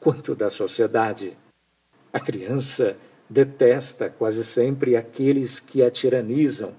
quanto 0.00 0.34
da 0.34 0.48
sociedade. 0.48 1.36
A 2.12 2.18
criança 2.18 2.96
detesta 3.28 4.08
quase 4.08 4.44
sempre 4.44 4.96
aqueles 4.96 5.60
que 5.60 5.82
a 5.82 5.90
tiranizam, 5.90 6.72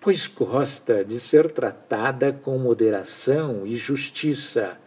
pois 0.00 0.26
gosta 0.26 1.04
de 1.04 1.18
ser 1.18 1.50
tratada 1.50 2.32
com 2.32 2.58
moderação 2.58 3.66
e 3.66 3.76
justiça, 3.76 4.78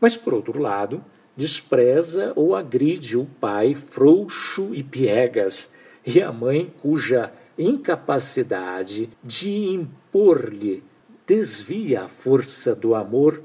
mas, 0.00 0.16
por 0.16 0.34
outro 0.34 0.58
lado, 0.58 1.04
despreza 1.36 2.32
ou 2.36 2.54
agride 2.54 3.16
o 3.16 3.24
pai 3.24 3.74
frouxo 3.74 4.74
e 4.74 4.82
piegas 4.82 5.70
e 6.04 6.22
a 6.22 6.32
mãe 6.32 6.72
cuja 6.80 7.32
incapacidade 7.58 9.10
de 9.22 9.50
impor-lhe 9.50 10.82
desvia 11.26 12.02
a 12.02 12.08
força 12.08 12.74
do 12.74 12.94
amor 12.94 13.42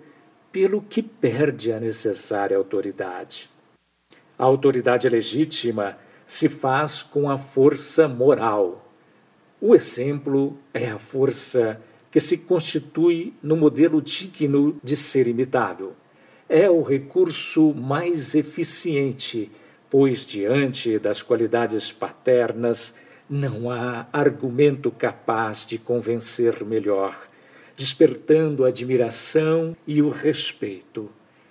pelo 0.51 0.81
que 0.81 1.01
perde 1.03 1.71
a 1.71 1.79
necessária 1.79 2.57
autoridade. 2.57 3.49
A 4.37 4.43
autoridade 4.43 5.07
legítima 5.07 5.97
se 6.25 6.49
faz 6.49 7.01
com 7.01 7.29
a 7.29 7.37
força 7.37 8.07
moral. 8.07 8.91
O 9.59 9.73
exemplo 9.73 10.57
é 10.73 10.87
a 10.87 10.97
força 10.97 11.81
que 12.11 12.19
se 12.19 12.37
constitui 12.37 13.33
no 13.41 13.55
modelo 13.55 14.01
digno 14.01 14.79
de 14.83 14.95
ser 14.95 15.27
imitado. 15.27 15.95
É 16.49 16.69
o 16.69 16.81
recurso 16.81 17.73
mais 17.73 18.35
eficiente, 18.35 19.51
pois, 19.89 20.25
diante 20.25 20.97
das 20.99 21.21
qualidades 21.21 21.91
paternas, 21.91 22.93
não 23.29 23.69
há 23.69 24.07
argumento 24.13 24.89
capaz 24.89 25.65
de 25.65 25.77
convencer 25.77 26.63
melhor, 26.63 27.27
despertando 27.75 28.63
a 28.63 28.69
admiração 28.69 29.75
e 29.85 30.01
o 30.01 30.09
respeito. 30.09 31.09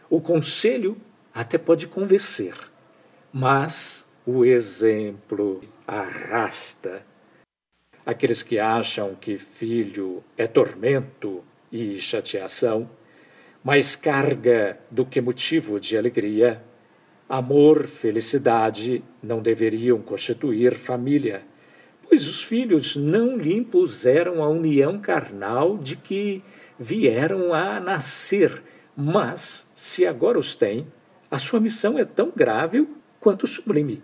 O 0.09 0.21
conselho 0.21 0.97
até 1.35 1.59
pode 1.59 1.87
convencer, 1.87 2.55
mas 3.33 4.09
o 4.25 4.45
exemplo 4.45 5.61
arrasta. 5.87 7.05
Aqueles 8.05 8.43
que 8.43 8.59
acham 8.59 9.15
que 9.15 9.37
filho 9.37 10.25
é 10.37 10.47
tormento 10.47 11.45
e 11.71 12.01
chateação, 12.01 12.89
mais 13.63 13.97
carga 13.97 14.79
do 14.91 15.05
que 15.05 15.21
motivo 15.21 15.79
de 15.79 15.99
alegria, 15.99 16.63
amor, 17.29 17.87
felicidade 17.87 19.05
não 19.21 19.43
deveriam 19.43 20.01
constituir 20.01 20.77
família 20.77 21.43
pois 22.09 22.27
os 22.27 22.43
filhos 22.43 22.97
não 22.97 23.37
lhe 23.37 23.55
impuseram 23.55 24.43
a 24.43 24.49
união 24.49 24.99
carnal 24.99 25.77
de 25.77 25.97
que 25.97 26.43
vieram 26.79 27.53
a 27.53 27.81
nascer, 27.81 28.63
mas, 28.97 29.67
se 29.75 30.07
agora 30.07 30.39
os 30.39 30.55
têm, 30.55 30.87
a 31.31 31.39
sua 31.39 31.61
missão 31.61 31.99
é 31.99 32.05
tão 32.05 32.33
grave 32.35 32.89
quanto 33.21 33.47
sublime. 33.47 34.03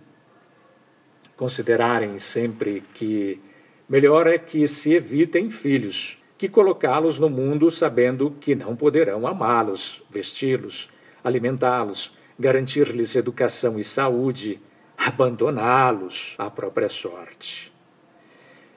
Considerarem 1.36 2.18
sempre 2.18 2.82
que 2.92 3.40
melhor 3.88 4.26
é 4.26 4.36
que 4.36 4.66
se 4.66 4.92
evitem 4.92 5.48
filhos, 5.48 6.20
que 6.36 6.48
colocá-los 6.48 7.18
no 7.18 7.30
mundo 7.30 7.70
sabendo 7.70 8.34
que 8.40 8.54
não 8.54 8.74
poderão 8.74 9.26
amá-los, 9.26 10.02
vesti-los, 10.10 10.90
alimentá-los, 11.22 12.12
garantir-lhes 12.38 13.14
educação 13.14 13.78
e 13.78 13.84
saúde, 13.84 14.60
abandoná-los 14.96 16.34
à 16.38 16.50
própria 16.50 16.88
sorte. 16.88 17.71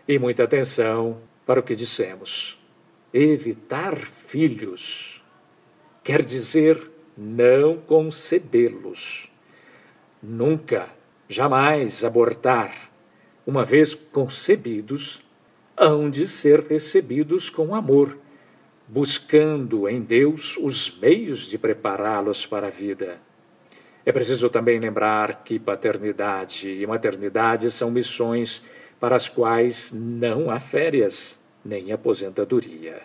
E 0.07 0.19
muita 0.19 0.43
atenção 0.43 1.17
para 1.45 1.59
o 1.59 1.63
que 1.63 1.75
dissemos. 1.75 2.59
Evitar 3.11 3.97
filhos 3.97 5.23
quer 6.03 6.21
dizer 6.21 6.91
não 7.17 7.77
concebê-los. 7.77 9.31
Nunca, 10.21 10.87
jamais 11.27 12.03
abortar. 12.03 12.91
Uma 13.47 13.65
vez 13.65 13.95
concebidos, 13.95 15.21
hão 15.75 16.09
de 16.09 16.27
ser 16.27 16.59
recebidos 16.61 17.49
com 17.49 17.73
amor, 17.73 18.17
buscando 18.87 19.89
em 19.89 20.01
Deus 20.01 20.55
os 20.57 20.99
meios 20.99 21.49
de 21.49 21.57
prepará-los 21.57 22.45
para 22.45 22.67
a 22.67 22.71
vida. 22.71 23.19
É 24.05 24.11
preciso 24.11 24.49
também 24.51 24.79
lembrar 24.79 25.43
que 25.43 25.57
paternidade 25.57 26.69
e 26.69 26.85
maternidade 26.85 27.71
são 27.71 27.89
missões 27.89 28.61
para 28.99 29.15
as 29.15 29.27
quais 29.27 29.91
não 29.93 30.49
há 30.49 30.59
férias 30.59 31.39
nem 31.63 31.91
aposentadoria. 31.91 33.01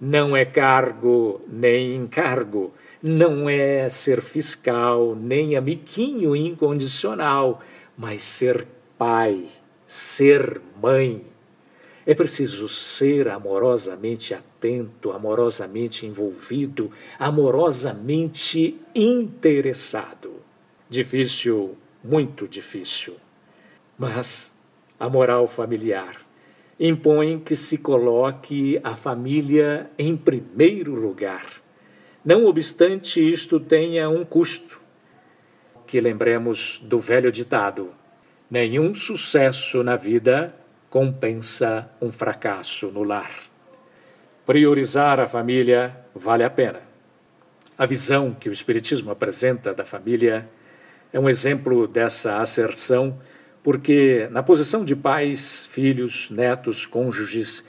Não 0.00 0.36
é 0.36 0.44
cargo 0.44 1.40
nem 1.48 1.94
encargo, 1.94 2.72
não 3.02 3.48
é 3.48 3.88
ser 3.88 4.20
fiscal 4.20 5.14
nem 5.14 5.56
amiguinho 5.56 6.34
incondicional, 6.36 7.60
mas 7.96 8.22
ser 8.22 8.66
pai, 8.98 9.46
ser 9.86 10.60
mãe. 10.80 11.24
É 12.04 12.14
preciso 12.14 12.68
ser 12.68 13.28
amorosamente 13.28 14.34
atento, 14.34 15.12
amorosamente 15.12 16.04
envolvido, 16.04 16.90
amorosamente 17.18 18.80
interessado. 18.94 20.32
Difícil, 20.90 21.76
muito 22.02 22.48
difícil. 22.48 23.16
Mas 23.96 24.51
a 25.02 25.08
moral 25.08 25.48
familiar. 25.48 26.14
Impõe 26.78 27.36
que 27.40 27.56
se 27.56 27.78
coloque 27.78 28.80
a 28.84 28.94
família 28.94 29.90
em 29.98 30.16
primeiro 30.16 30.94
lugar. 30.94 31.44
Não 32.24 32.46
obstante 32.46 33.18
isto 33.20 33.58
tenha 33.58 34.08
um 34.08 34.24
custo. 34.24 34.80
Que 35.84 36.00
lembremos 36.00 36.80
do 36.84 37.00
velho 37.00 37.32
ditado: 37.32 37.92
nenhum 38.48 38.94
sucesso 38.94 39.82
na 39.82 39.96
vida 39.96 40.54
compensa 40.88 41.90
um 42.00 42.12
fracasso 42.12 42.86
no 42.86 43.02
lar. 43.02 43.32
Priorizar 44.46 45.18
a 45.18 45.26
família 45.26 45.96
vale 46.14 46.44
a 46.44 46.50
pena. 46.50 46.80
A 47.76 47.86
visão 47.86 48.32
que 48.32 48.48
o 48.48 48.52
Espiritismo 48.52 49.10
apresenta 49.10 49.74
da 49.74 49.84
família 49.84 50.48
é 51.12 51.18
um 51.18 51.28
exemplo 51.28 51.88
dessa 51.88 52.36
asserção 52.36 53.18
porque 53.62 54.28
na 54.30 54.42
posição 54.42 54.84
de 54.84 54.96
pais, 54.96 55.66
filhos, 55.66 56.30
netos, 56.30 56.84
cônjuges, 56.84 57.64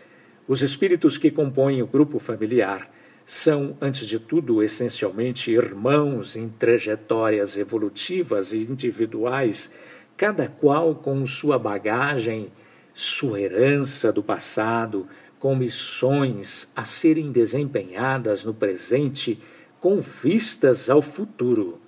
os 0.47 0.61
espíritos 0.61 1.17
que 1.17 1.29
compõem 1.29 1.81
o 1.81 1.87
grupo 1.87 2.19
familiar 2.19 2.89
são, 3.25 3.77
antes 3.79 4.07
de 4.07 4.19
tudo, 4.19 4.61
essencialmente 4.61 5.51
irmãos 5.51 6.35
em 6.35 6.49
trajetórias 6.49 7.57
evolutivas 7.57 8.51
e 8.51 8.57
individuais, 8.57 9.71
cada 10.17 10.47
qual 10.47 10.95
com 10.95 11.25
sua 11.25 11.57
bagagem, 11.57 12.51
sua 12.93 13.39
herança 13.39 14.11
do 14.11 14.21
passado, 14.21 15.07
com 15.39 15.55
missões 15.55 16.71
a 16.75 16.83
serem 16.83 17.31
desempenhadas 17.31 18.43
no 18.43 18.53
presente 18.53 19.39
com 19.79 19.97
vistas 19.97 20.89
ao 20.89 21.01
futuro. 21.01 21.82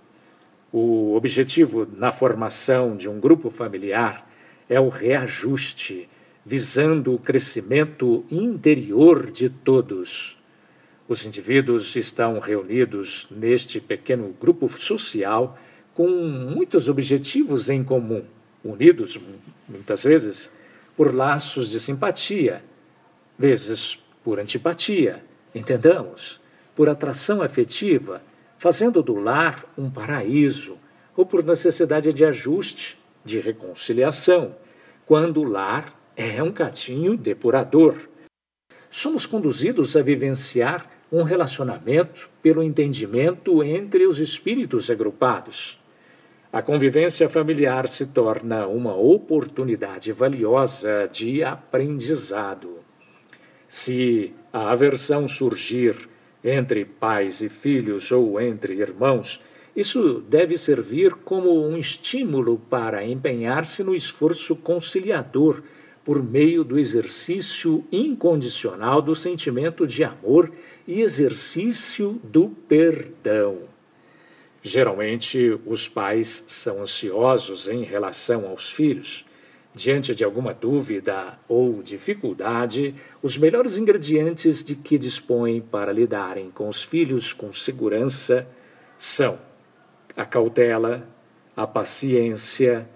O 0.77 1.15
objetivo 1.15 1.87
na 1.95 2.11
formação 2.11 2.97
de 2.97 3.07
um 3.07 3.17
grupo 3.17 3.49
familiar 3.49 4.29
é 4.67 4.77
o 4.77 4.89
reajuste, 4.89 6.09
visando 6.45 7.13
o 7.13 7.17
crescimento 7.17 8.25
interior 8.29 9.31
de 9.31 9.49
todos. 9.49 10.37
Os 11.07 11.25
indivíduos 11.25 11.95
estão 11.95 12.39
reunidos 12.39 13.25
neste 13.31 13.79
pequeno 13.79 14.35
grupo 14.37 14.67
social 14.67 15.57
com 15.93 16.09
muitos 16.09 16.89
objetivos 16.89 17.69
em 17.69 17.81
comum, 17.81 18.25
unidos, 18.61 19.17
muitas 19.69 20.03
vezes, 20.03 20.51
por 20.97 21.15
laços 21.15 21.69
de 21.69 21.79
simpatia, 21.79 22.61
vezes 23.39 23.97
por 24.21 24.41
antipatia, 24.41 25.23
entendamos, 25.55 26.41
por 26.75 26.89
atração 26.89 27.41
afetiva 27.41 28.21
fazendo 28.65 29.03
do 29.03 29.13
lar 29.13 29.63
um 29.77 29.91
paraíso, 29.91 30.79
ou 31.15 31.23
por 31.23 31.43
necessidade 31.43 32.11
de 32.11 32.25
ajuste, 32.25 32.97
de 33.23 33.39
reconciliação, 33.39 34.55
quando 35.05 35.41
o 35.41 35.43
lar 35.43 35.93
é 36.17 36.41
um 36.41 36.51
catinho 36.51 37.15
depurador. 37.15 37.95
Somos 38.89 39.27
conduzidos 39.27 39.95
a 39.95 40.01
vivenciar 40.01 40.89
um 41.11 41.21
relacionamento 41.21 42.27
pelo 42.41 42.63
entendimento 42.63 43.63
entre 43.63 44.07
os 44.07 44.17
espíritos 44.17 44.89
agrupados. 44.89 45.79
A 46.51 46.59
convivência 46.59 47.29
familiar 47.29 47.87
se 47.87 48.07
torna 48.07 48.65
uma 48.65 48.95
oportunidade 48.95 50.11
valiosa 50.11 51.07
de 51.13 51.43
aprendizado. 51.43 52.79
Se 53.67 54.33
a 54.51 54.71
aversão 54.71 55.27
surgir 55.27 56.14
entre 56.45 56.85
pais 56.85 57.41
e 57.41 57.49
filhos 57.49 58.11
ou 58.11 58.39
entre 58.39 58.75
irmãos, 58.75 59.41
isso 59.75 60.23
deve 60.29 60.57
servir 60.57 61.13
como 61.13 61.67
um 61.67 61.75
estímulo 61.75 62.61
para 62.69 63.05
empenhar-se 63.05 63.83
no 63.83 63.95
esforço 63.95 64.55
conciliador 64.55 65.61
por 66.03 66.23
meio 66.23 66.63
do 66.63 66.77
exercício 66.77 67.83
incondicional 67.91 69.01
do 69.01 69.15
sentimento 69.15 69.87
de 69.87 70.03
amor 70.03 70.51
e 70.87 71.01
exercício 71.01 72.21
do 72.23 72.49
perdão. 72.67 73.63
Geralmente, 74.61 75.59
os 75.65 75.89
pais 75.89 76.43
são 76.47 76.83
ansiosos 76.83 77.67
em 77.67 77.83
relação 77.83 78.47
aos 78.47 78.71
filhos 78.71 79.24
Diante 79.75 80.15
de 80.15 80.23
alguma 80.23 80.53
dúvida 80.53 81.37
ou 81.49 81.83
dificuldade, 81.83 82.95
os 83.21 83.37
melhores 83.37 83.77
ingredientes 83.77 84.63
de 84.63 84.73
que 84.73 84.97
dispõem 84.97 85.59
para 85.59 85.91
lidarem 85.91 86.49
com 86.49 86.69
os 86.69 86.81
filhos 86.81 87.33
com 87.33 87.51
segurança 87.51 88.47
são 88.97 89.37
a 90.15 90.23
cautela, 90.23 91.05
a 91.57 91.67
paciência 91.67 92.87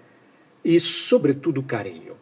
e, 0.64 0.80
sobretudo, 0.80 1.60
o 1.60 1.64
carinho, 1.64 2.16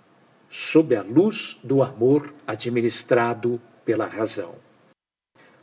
sob 0.48 0.96
a 0.96 1.02
luz 1.02 1.60
do 1.62 1.80
amor 1.80 2.34
administrado 2.44 3.60
pela 3.84 4.06
razão. 4.06 4.56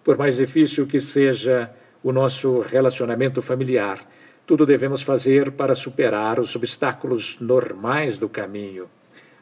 Por 0.05 0.17
mais 0.17 0.37
difícil 0.37 0.87
que 0.87 1.01
seja 1.01 1.69
o 2.01 2.13
nosso 2.13 2.61
relacionamento 2.61 3.41
familiar. 3.41 3.99
Tudo 4.45 4.65
devemos 4.65 5.01
fazer 5.01 5.51
para 5.51 5.73
superar 5.73 6.39
os 6.39 6.55
obstáculos 6.55 7.37
normais 7.39 8.19
do 8.19 8.29
caminho. 8.29 8.87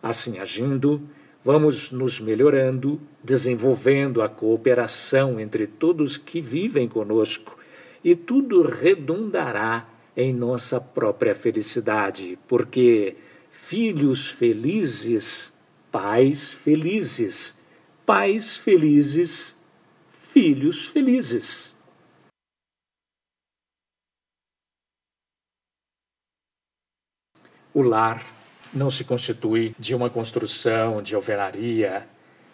Assim 0.02 0.40
agindo, 0.40 1.02
vamos 1.44 1.92
nos 1.92 2.22
melhorando, 2.22 3.02
desenvolvendo 3.22 4.22
a 4.22 4.30
cooperação 4.30 5.40
entre 5.40 5.68
todos 5.68 6.16
que 6.16 6.40
vivem 6.40 6.88
conosco, 6.88 7.58
e 8.02 8.16
tudo 8.16 8.62
redundará 8.62 9.88
em 10.16 10.32
nossa 10.34 10.80
própria 10.80 11.36
felicidade, 11.36 12.38
porque 12.48 13.16
filhos 13.50 14.30
felizes, 14.30 15.54
pais 15.92 16.54
felizes, 16.54 17.58
pais 18.06 18.56
felizes, 18.56 19.58
filhos 20.12 20.88
felizes. 20.88 21.76
O 27.76 27.82
lar 27.82 28.24
não 28.72 28.92
se 28.92 29.04
constitui 29.04 29.76
de 29.80 29.96
uma 29.96 30.08
construção 30.08 31.02
de 31.02 31.16
alvenaria, 31.16 32.08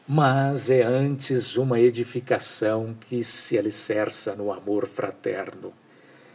mas 0.08 0.70
é 0.70 0.82
antes 0.82 1.58
uma 1.58 1.78
edificação 1.78 2.96
que 3.02 3.22
se 3.22 3.58
alicerça 3.58 4.34
no 4.34 4.50
amor 4.50 4.88
fraterno. 4.88 5.74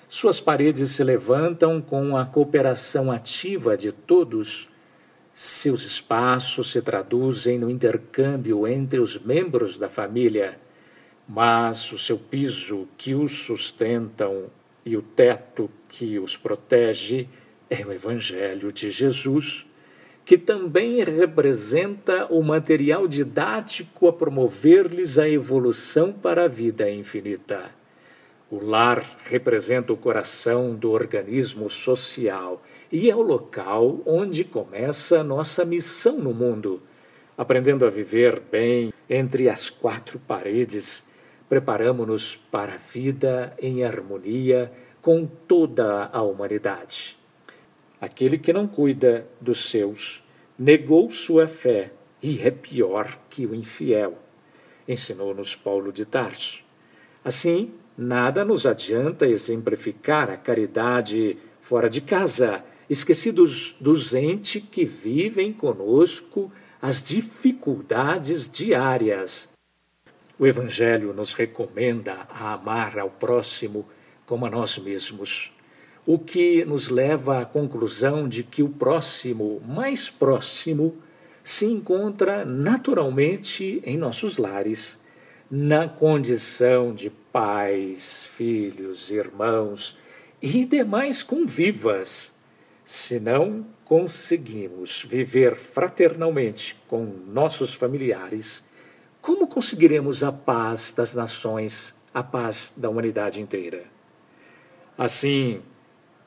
Suas 0.06 0.38
paredes 0.38 0.90
se 0.90 1.02
levantam 1.02 1.80
com 1.80 2.14
a 2.14 2.26
cooperação 2.26 3.10
ativa 3.10 3.74
de 3.74 3.90
todos. 3.90 4.68
Seus 5.32 5.82
espaços 5.82 6.70
se 6.70 6.82
traduzem 6.82 7.58
no 7.58 7.70
intercâmbio 7.70 8.68
entre 8.68 9.00
os 9.00 9.18
membros 9.18 9.78
da 9.78 9.88
família, 9.88 10.60
mas 11.26 11.90
o 11.90 11.98
seu 11.98 12.18
piso 12.18 12.86
que 12.98 13.14
os 13.14 13.32
sustentam 13.32 14.50
e 14.84 14.94
o 14.94 15.00
teto 15.00 15.70
que 15.88 16.18
os 16.18 16.36
protege 16.36 17.30
é 17.68 17.84
o 17.84 17.92
Evangelho 17.92 18.72
de 18.72 18.90
Jesus, 18.90 19.66
que 20.24 20.38
também 20.38 21.02
representa 21.04 22.26
o 22.32 22.42
material 22.42 23.06
didático 23.06 24.08
a 24.08 24.12
promover-lhes 24.12 25.18
a 25.18 25.28
evolução 25.28 26.12
para 26.12 26.44
a 26.44 26.48
vida 26.48 26.90
infinita. 26.90 27.70
O 28.50 28.64
lar 28.64 29.04
representa 29.24 29.92
o 29.92 29.96
coração 29.96 30.74
do 30.74 30.92
organismo 30.92 31.68
social 31.68 32.62
e 32.90 33.10
é 33.10 33.16
o 33.16 33.22
local 33.22 34.00
onde 34.06 34.44
começa 34.44 35.20
a 35.20 35.24
nossa 35.24 35.64
missão 35.64 36.18
no 36.18 36.32
mundo. 36.32 36.82
Aprendendo 37.36 37.84
a 37.84 37.90
viver 37.90 38.40
bem 38.40 38.92
entre 39.10 39.48
as 39.48 39.68
quatro 39.68 40.18
paredes, 40.20 41.04
preparamos-nos 41.48 42.36
para 42.36 42.74
a 42.74 42.78
vida 42.78 43.52
em 43.60 43.84
harmonia 43.84 44.72
com 45.02 45.26
toda 45.26 46.08
a 46.12 46.22
humanidade. 46.22 47.23
Aquele 48.00 48.38
que 48.38 48.52
não 48.52 48.66
cuida 48.66 49.26
dos 49.40 49.70
seus 49.70 50.22
negou 50.58 51.08
sua 51.08 51.46
fé 51.46 51.92
e 52.22 52.40
é 52.40 52.50
pior 52.50 53.18
que 53.28 53.46
o 53.46 53.54
infiel, 53.54 54.18
ensinou-nos 54.88 55.54
Paulo 55.54 55.92
de 55.92 56.04
Tarso. 56.04 56.62
Assim, 57.24 57.72
nada 57.96 58.44
nos 58.44 58.66
adianta 58.66 59.26
exemplificar 59.26 60.30
a 60.30 60.36
caridade 60.36 61.38
fora 61.60 61.88
de 61.88 62.00
casa, 62.00 62.64
esquecidos 62.88 63.76
dos 63.80 64.14
entes 64.14 64.62
que 64.70 64.84
vivem 64.84 65.52
conosco 65.52 66.52
as 66.80 67.02
dificuldades 67.02 68.48
diárias. 68.48 69.48
O 70.38 70.46
Evangelho 70.46 71.14
nos 71.14 71.32
recomenda 71.32 72.26
a 72.28 72.52
amar 72.52 72.98
ao 72.98 73.08
próximo 73.08 73.88
como 74.26 74.46
a 74.46 74.50
nós 74.50 74.78
mesmos 74.78 75.53
o 76.06 76.18
que 76.18 76.64
nos 76.64 76.88
leva 76.88 77.40
à 77.40 77.44
conclusão 77.44 78.28
de 78.28 78.42
que 78.42 78.62
o 78.62 78.68
próximo, 78.68 79.62
mais 79.66 80.10
próximo, 80.10 80.96
se 81.42 81.66
encontra 81.66 82.44
naturalmente 82.44 83.82
em 83.84 83.96
nossos 83.96 84.38
lares, 84.38 84.98
na 85.50 85.88
condição 85.88 86.94
de 86.94 87.10
pais, 87.10 88.24
filhos, 88.24 89.10
irmãos 89.10 89.98
e 90.42 90.64
demais 90.64 91.22
convivas. 91.22 92.32
Se 92.82 93.18
não 93.18 93.66
conseguimos 93.84 95.06
viver 95.08 95.56
fraternalmente 95.56 96.76
com 96.86 97.04
nossos 97.26 97.72
familiares, 97.72 98.64
como 99.20 99.46
conseguiremos 99.46 100.22
a 100.22 100.30
paz 100.30 100.92
das 100.92 101.14
nações, 101.14 101.94
a 102.12 102.22
paz 102.22 102.74
da 102.76 102.90
humanidade 102.90 103.40
inteira? 103.40 103.84
Assim, 104.98 105.62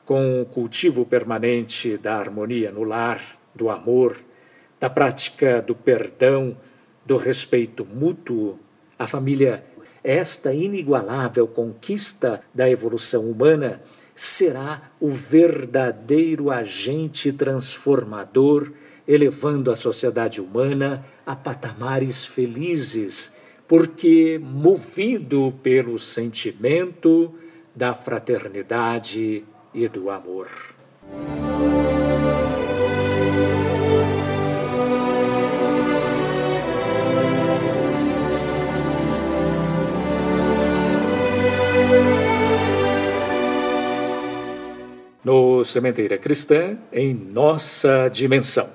com 0.08 0.40
o 0.40 0.46
cultivo 0.46 1.04
permanente 1.04 1.98
da 1.98 2.16
harmonia 2.16 2.72
no 2.72 2.82
lar, 2.82 3.20
do 3.54 3.68
amor, 3.68 4.16
da 4.80 4.88
prática 4.88 5.60
do 5.60 5.74
perdão, 5.74 6.56
do 7.04 7.18
respeito 7.18 7.84
mútuo, 7.84 8.58
a 8.98 9.06
família, 9.06 9.62
esta 10.02 10.54
inigualável 10.54 11.46
conquista 11.46 12.40
da 12.54 12.70
evolução 12.70 13.30
humana, 13.30 13.82
será 14.14 14.90
o 14.98 15.10
verdadeiro 15.10 16.50
agente 16.50 17.30
transformador, 17.30 18.72
elevando 19.06 19.70
a 19.70 19.76
sociedade 19.76 20.40
humana 20.40 21.04
a 21.26 21.36
patamares 21.36 22.24
felizes, 22.24 23.30
porque 23.66 24.40
movido 24.42 25.52
pelo 25.62 25.98
sentimento 25.98 27.34
da 27.76 27.92
fraternidade 27.92 29.44
e 29.74 29.88
do 29.88 30.10
amor. 30.10 30.48
No 45.24 45.62
Sementeira 45.64 46.16
Cristã, 46.16 46.78
em 46.92 47.12
nossa 47.12 48.08
dimensão. 48.08 48.70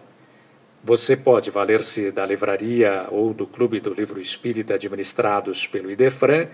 Você 0.83 1.15
pode 1.15 1.49
valer-se 1.49 2.11
da 2.11 2.25
livraria 2.25 3.07
ou 3.09 3.33
do 3.33 3.47
Clube 3.47 3.79
do 3.79 3.93
Livro 3.93 4.19
Espírita 4.19 4.75
administrados 4.75 5.65
pelo 5.65 5.89
Idefran 5.89 6.47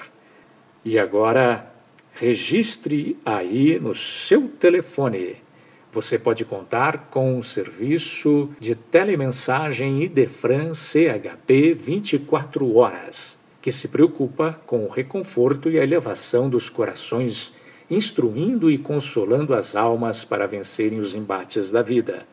E 0.85 0.99
agora, 0.99 1.73
registre 2.13 3.17
aí 3.25 3.79
no 3.79 3.95
seu 3.95 4.47
telefone. 4.47 5.42
Você 5.93 6.17
pode 6.17 6.43
contar 6.43 7.09
com 7.11 7.37
o 7.37 7.43
serviço 7.43 8.49
de 8.59 8.73
telemensagem 8.73 10.01
Idefran 10.01 10.73
CHP 10.73 11.75
24 11.75 12.75
horas 12.75 13.37
que 13.61 13.71
se 13.71 13.87
preocupa 13.87 14.59
com 14.65 14.85
o 14.85 14.89
reconforto 14.89 15.69
e 15.69 15.79
a 15.79 15.83
elevação 15.83 16.49
dos 16.49 16.67
corações, 16.67 17.53
instruindo 17.89 18.71
e 18.71 18.77
consolando 18.77 19.53
as 19.53 19.75
almas 19.75 20.25
para 20.25 20.47
vencerem 20.47 20.99
os 20.99 21.15
embates 21.15 21.69
da 21.69 21.83
vida. 21.83 22.25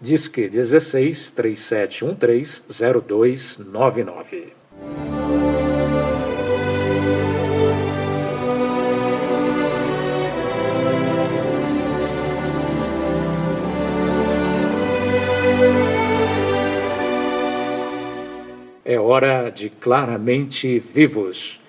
Disque 0.00 0.48
16 0.48 1.30
3713 1.30 2.62
0299. 3.06 4.52
É 18.88 19.00
hora 19.00 19.50
de 19.50 19.68
claramente 19.68 20.78
vivos. 20.78 21.60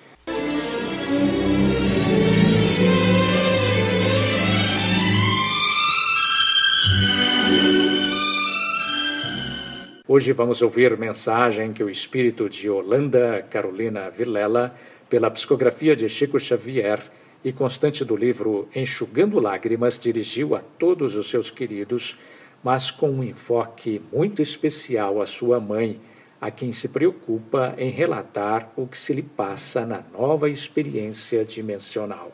Hoje 10.06 10.30
vamos 10.30 10.62
ouvir 10.62 10.96
mensagem 10.96 11.72
que 11.72 11.82
o 11.82 11.90
espírito 11.90 12.48
de 12.48 12.70
Holanda 12.70 13.44
Carolina 13.50 14.08
Vilela, 14.10 14.72
pela 15.10 15.28
psicografia 15.28 15.96
de 15.96 16.08
Chico 16.08 16.38
Xavier 16.38 17.02
e 17.44 17.50
constante 17.50 18.04
do 18.04 18.14
livro 18.14 18.68
Enxugando 18.72 19.40
Lágrimas, 19.40 19.98
dirigiu 19.98 20.54
a 20.54 20.60
todos 20.60 21.16
os 21.16 21.28
seus 21.28 21.50
queridos, 21.50 22.16
mas 22.62 22.92
com 22.92 23.10
um 23.10 23.24
enfoque 23.24 24.00
muito 24.12 24.40
especial 24.40 25.20
à 25.20 25.26
sua 25.26 25.58
mãe, 25.58 26.00
a 26.40 26.50
quem 26.50 26.72
se 26.72 26.88
preocupa 26.88 27.74
em 27.76 27.90
relatar 27.90 28.70
o 28.76 28.86
que 28.86 28.96
se 28.96 29.12
lhe 29.12 29.22
passa 29.22 29.84
na 29.84 30.02
nova 30.12 30.48
experiência 30.48 31.44
dimensional. 31.44 32.32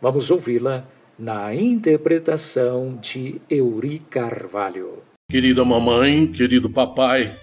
Vamos 0.00 0.30
ouvi-la 0.30 0.86
na 1.18 1.54
interpretação 1.54 2.98
de 3.00 3.40
Euri 3.50 4.00
Carvalho. 4.10 5.02
Querida 5.30 5.64
mamãe, 5.64 6.26
querido 6.26 6.70
papai, 6.70 7.36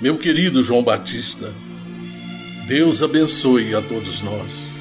meu 0.00 0.18
querido 0.18 0.62
João 0.62 0.82
Batista, 0.82 1.52
Deus 2.66 3.02
abençoe 3.02 3.74
a 3.74 3.82
todos 3.82 4.22
nós. 4.22 4.80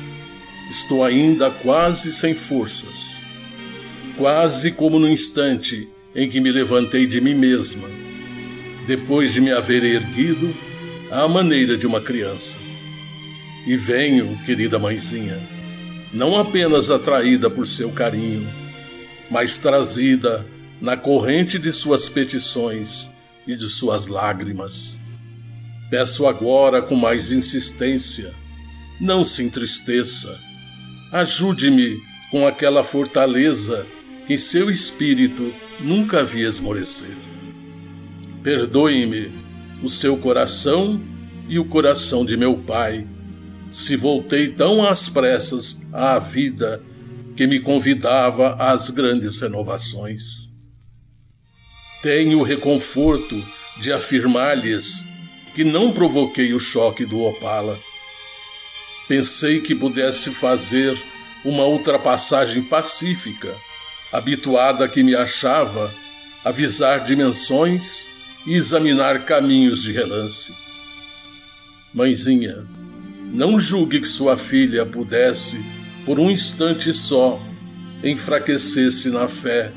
Estou 0.70 1.04
ainda 1.04 1.52
quase 1.52 2.14
sem 2.14 2.34
forças, 2.34 3.22
quase 4.18 4.72
como 4.72 5.00
no 5.00 5.10
instante 5.10 5.90
em 6.16 6.30
que 6.30 6.40
me 6.40 6.52
levantei 6.52 7.06
de 7.06 7.20
mim 7.20 7.36
mesma 7.36 8.00
depois 8.90 9.32
de 9.32 9.40
me 9.40 9.52
haver 9.52 9.84
erguido 9.84 10.52
à 11.12 11.28
maneira 11.28 11.78
de 11.78 11.86
uma 11.86 12.02
criança. 12.02 12.58
E 13.68 13.78
venho, 13.78 14.36
querida 14.44 14.80
mãezinha, 14.80 15.40
não 16.12 16.36
apenas 16.36 16.90
atraída 16.90 17.52
por 17.52 17.68
seu 17.68 17.92
carinho, 17.92 18.50
mas 19.30 19.60
trazida 19.60 20.44
na 20.82 20.98
corrente 20.98 21.60
de 21.60 21.72
suas 21.72 22.10
petições 22.10 23.12
e 23.46 23.56
de 23.56 23.70
suas 23.70 24.08
lágrimas. 24.08 25.00
Peço 25.92 26.26
agora 26.26 26.82
com 26.82 26.96
mais 26.96 27.32
insistência, 27.32 28.34
não 29.00 29.24
se 29.24 29.44
entristeça. 29.44 30.36
Ajude-me 31.12 32.00
com 32.32 32.48
aquela 32.48 32.84
fortaleza 32.84 33.86
que 34.26 34.36
seu 34.36 34.68
espírito 34.68 35.54
nunca 35.80 36.22
havia 36.22 36.48
esmorecer. 36.48 37.29
Perdoe-me 38.44 39.34
o 39.84 39.90
seu 39.90 40.18
coração 40.18 41.02
e 41.48 41.60
o 41.60 41.66
coração 41.66 42.24
de 42.24 42.38
meu 42.38 42.58
pai, 42.58 43.08
se 43.72 43.96
voltei 43.96 44.50
tão 44.50 44.86
às 44.86 45.10
pressas 45.10 45.82
à 45.92 46.20
vida 46.20 46.82
que 47.36 47.48
me 47.48 47.60
convidava 47.60 48.56
às 48.56 48.90
grandes 48.90 49.40
renovações. 49.40 50.52
Tenho 52.02 52.40
o 52.40 52.44
reconforto 52.44 53.44
de 53.80 53.92
afirmar-lhes 53.92 55.06
que 55.54 55.64
não 55.64 55.92
provoquei 55.92 56.54
o 56.54 56.60
choque 56.60 57.06
do 57.06 57.22
Opala. 57.22 57.78
Pensei 59.08 59.60
que 59.62 59.76
pudesse 59.76 60.32
fazer 60.32 60.98
uma 61.44 61.66
ultrapassagem 61.66 62.64
pacífica, 62.64 63.56
habituada 64.12 64.88
que 64.88 65.04
me 65.04 65.16
achava 65.16 65.94
avisar 66.44 67.04
dimensões 67.04 68.09
e 68.46 68.54
examinar 68.54 69.26
caminhos 69.26 69.84
de 69.84 69.92
relance. 69.92 70.56
Mãezinha, 71.94 72.66
não 73.32 73.60
julgue 73.60 74.00
que 74.00 74.08
sua 74.08 74.38
filha 74.38 74.86
pudesse, 74.86 75.64
por 76.06 76.20
um 76.20 76.30
instante 76.32 76.92
só, 76.94 77.42
enfraquecer-se 78.04 79.10
na 79.10 79.28
fé, 79.28 79.72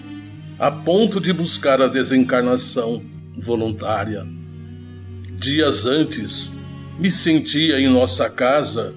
a 0.58 0.70
ponto 0.70 1.20
de 1.20 1.32
buscar 1.32 1.82
a 1.82 1.88
desencarnação 1.88 3.02
voluntária. 3.36 4.26
Dias 5.32 5.86
antes, 5.86 6.54
me 6.98 7.10
sentia 7.10 7.80
em 7.80 7.88
nossa 7.88 8.30
casa 8.30 8.94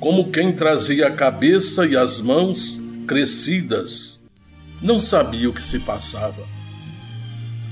como 0.00 0.30
quem 0.30 0.52
trazia 0.52 1.08
a 1.08 1.14
cabeça 1.14 1.86
e 1.86 1.96
as 1.96 2.20
mãos 2.20 2.82
crescidas. 3.06 4.20
Não 4.80 4.98
sabia 4.98 5.50
o 5.50 5.52
que 5.52 5.62
se 5.62 5.78
passava 5.80 6.61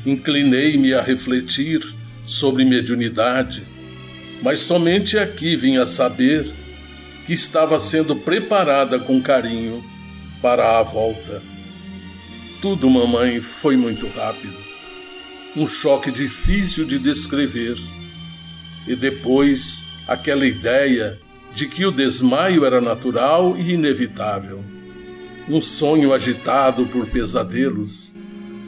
inclinei-me 0.05 0.95
a 0.95 1.03
refletir 1.03 1.81
sobre 2.25 2.65
mediunidade, 2.65 3.67
mas 4.43 4.61
somente 4.61 5.19
aqui 5.19 5.57
vim 5.57 5.77
a 5.77 5.87
saber 5.87 6.51
que 7.27 7.33
estava 7.33 7.79
sendo 7.79 8.17
preparada 8.17 8.99
com 8.99 9.21
carinho 9.21 9.85
para 10.41 10.79
a 10.79 10.83
volta. 10.83 11.43
Tudo, 12.63 12.89
mamãe, 12.89 13.41
foi 13.41 13.77
muito 13.77 14.07
rápido. 14.09 14.57
Um 15.57 15.67
choque 15.67 16.11
difícil 16.11 16.85
de 16.85 16.99
descrever. 16.99 17.77
E 18.87 18.95
depois 18.95 19.87
aquela 20.07 20.47
ideia 20.47 21.19
de 21.53 21.67
que 21.67 21.85
o 21.85 21.91
desmaio 21.91 22.65
era 22.65 22.81
natural 22.81 23.57
e 23.57 23.73
inevitável. 23.73 24.65
Um 25.49 25.61
sonho 25.61 26.13
agitado 26.13 26.87
por 26.87 27.07
pesadelos 27.07 28.15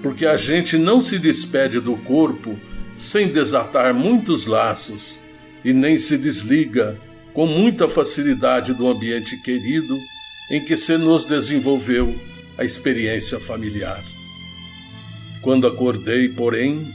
porque 0.03 0.27
a 0.27 0.37
gente 0.37 0.77
não 0.77 1.01
se 1.01 1.19
despede 1.19 1.81
do 1.81 1.97
corpo 1.97 2.59
sem 2.97 3.29
desatar 3.29 3.95
muitos 3.95 4.47
laços 4.47 5.19
e 5.65 5.73
nem 5.73 5.97
se 5.97 6.19
desliga 6.19 6.99
com 7.33 7.47
muita 7.47 7.89
facilidade 7.89 8.75
do 8.75 8.89
ambiente 8.89 9.41
querido 9.43 9.97
em 10.51 10.65
que 10.65 10.77
se 10.77 10.99
nos 10.99 11.25
desenvolveu 11.25 12.15
a 12.59 12.65
experiência 12.65 13.39
familiar. 13.39 14.05
Quando 15.41 15.67
acordei, 15.67 16.29
porém, 16.29 16.95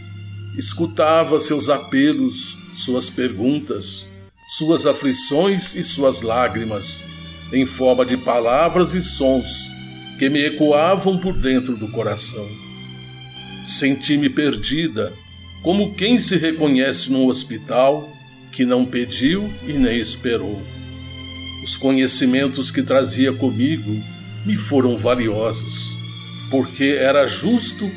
escutava 0.58 1.40
seus 1.40 1.70
apelos, 1.70 2.58
suas 2.74 3.10
perguntas, 3.10 4.08
suas 4.48 4.86
aflições 4.86 5.76
e 5.76 5.84
suas 5.84 6.22
lágrimas, 6.22 7.04
em 7.52 7.66
forma 7.66 8.06
de 8.06 8.18
palavras 8.18 8.94
e 8.94 9.02
sons 9.02 9.74
que 10.20 10.30
me 10.30 10.46
ecoavam 10.46 11.18
por 11.18 11.38
dentro 11.38 11.76
do 11.76 11.88
coração. 11.90 12.67
Senti-me 13.68 14.30
perdida, 14.30 15.12
como 15.62 15.94
quem 15.94 16.18
se 16.18 16.38
reconhece 16.38 17.12
num 17.12 17.28
hospital 17.28 18.10
que 18.50 18.64
não 18.64 18.86
pediu 18.86 19.54
e 19.68 19.74
nem 19.74 20.00
esperou. 20.00 20.62
Os 21.62 21.76
conhecimentos 21.76 22.72
que 22.72 22.82
trazia 22.82 23.34
comigo 23.34 24.02
me 24.46 24.56
foram 24.56 24.96
valiosos, 24.98 25.98
porque 26.50 26.96
era 26.98 27.28
justo 27.28 27.92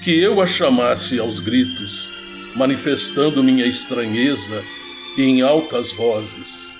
que 0.00 0.12
eu 0.16 0.40
a 0.40 0.46
chamasse 0.46 1.18
aos 1.18 1.40
gritos, 1.40 2.12
manifestando 2.54 3.42
minha 3.42 3.66
estranheza 3.66 4.62
e 5.18 5.24
em 5.24 5.42
altas 5.42 5.90
vozes. 5.90 6.78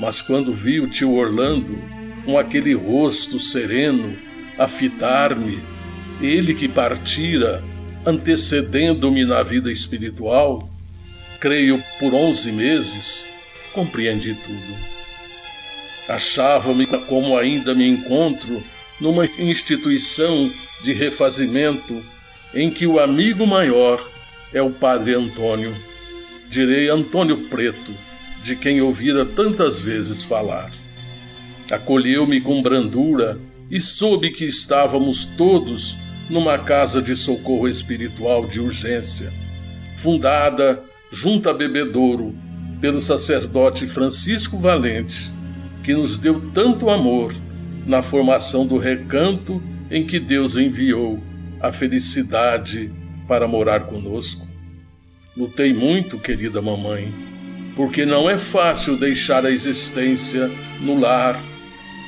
Mas 0.00 0.22
quando 0.22 0.50
vi 0.50 0.80
o 0.80 0.86
tio 0.86 1.12
Orlando, 1.12 1.78
com 2.24 2.38
aquele 2.38 2.72
rosto 2.72 3.38
sereno, 3.38 4.16
a 4.56 4.66
fitar-me, 4.66 5.62
ele 6.22 6.54
que 6.54 6.66
partira 6.66 7.62
antecedendo-me 8.04 9.24
na 9.24 9.42
vida 9.42 9.70
espiritual, 9.70 10.68
creio 11.40 11.82
por 11.98 12.14
onze 12.14 12.52
meses, 12.52 13.28
compreendi 13.72 14.34
tudo. 14.34 14.76
Achava-me 16.08 16.86
como 16.86 17.36
ainda 17.36 17.74
me 17.74 17.86
encontro 17.86 18.62
numa 19.00 19.26
instituição 19.38 20.52
de 20.82 20.92
refazimento 20.92 22.04
em 22.54 22.70
que 22.70 22.86
o 22.86 23.00
amigo 23.00 23.46
maior 23.46 24.04
é 24.52 24.60
o 24.60 24.70
Padre 24.70 25.14
Antônio. 25.14 25.74
Direi 26.48 26.88
Antônio 26.88 27.48
Preto, 27.48 27.94
de 28.42 28.56
quem 28.56 28.82
ouvira 28.82 29.24
tantas 29.24 29.80
vezes 29.80 30.22
falar. 30.22 30.70
Acolheu-me 31.70 32.40
com 32.40 32.60
brandura 32.60 33.40
e 33.70 33.80
soube 33.80 34.30
que 34.30 34.44
estávamos 34.44 35.24
todos 35.24 35.96
numa 36.28 36.58
casa 36.58 37.02
de 37.02 37.14
socorro 37.14 37.68
espiritual 37.68 38.46
de 38.46 38.60
urgência, 38.60 39.32
fundada 39.96 40.82
junto 41.10 41.48
a 41.48 41.54
Bebedouro 41.54 42.34
pelo 42.80 43.00
sacerdote 43.00 43.86
Francisco 43.86 44.58
Valente, 44.58 45.32
que 45.82 45.94
nos 45.94 46.18
deu 46.18 46.40
tanto 46.52 46.88
amor 46.88 47.32
na 47.86 48.02
formação 48.02 48.66
do 48.66 48.78
recanto 48.78 49.62
em 49.90 50.04
que 50.04 50.18
Deus 50.18 50.56
enviou 50.56 51.22
a 51.60 51.70
felicidade 51.70 52.92
para 53.28 53.46
morar 53.46 53.84
conosco. 53.86 54.46
Lutei 55.36 55.72
muito, 55.72 56.18
querida 56.18 56.62
mamãe, 56.62 57.12
porque 57.76 58.04
não 58.04 58.28
é 58.28 58.36
fácil 58.36 58.96
deixar 58.96 59.44
a 59.44 59.50
existência 59.50 60.50
no 60.80 60.98
lar 60.98 61.40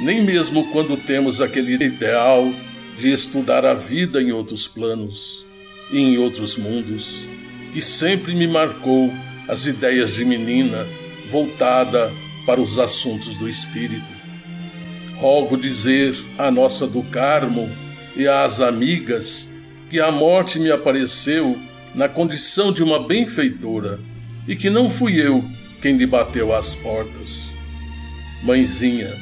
nem 0.01 0.23
mesmo 0.23 0.71
quando 0.73 0.97
temos 0.97 1.41
aquele 1.41 1.75
ideal 1.85 2.53
de 2.97 3.11
estudar 3.11 3.65
a 3.65 3.75
vida 3.75 4.23
em 4.23 4.33
outros 4.33 4.69
planos 4.69 5.45
e 5.91 5.99
em 5.99 6.19
outros 6.19 6.57
mundos, 6.57 7.27
que 7.73 7.83
sempre 7.83 8.35
me 8.35 8.47
marcou 8.47 9.13
as 9.49 9.67
ideias 9.67 10.15
de 10.15 10.25
menina 10.25 10.87
voltada 11.29 12.13
para 12.47 12.61
os 12.61 12.79
assuntos 12.79 13.37
do 13.37 13.49
espírito. 13.49 14.13
Rogo 15.17 15.57
dizer 15.57 16.15
à 16.39 16.51
nossa 16.51 16.87
do 16.87 17.03
Carmo 17.05 17.71
e 18.17 18.27
às 18.27 18.61
amigas 18.61 19.53
que 19.89 20.01
a 20.01 20.11
morte 20.11 20.59
me 20.59 20.71
apareceu 20.71 21.59
na 21.95 22.09
condição 22.09 22.73
de 22.73 22.83
uma 22.83 23.07
benfeitora 23.07 24.01
e 24.47 24.57
que 24.57 24.69
não 24.69 24.91
fui 24.91 25.21
eu 25.21 25.45
quem 25.81 25.97
lhe 25.97 26.07
bateu 26.07 26.53
às 26.55 26.75
portas. 26.75 27.57
Mãezinha, 28.43 29.15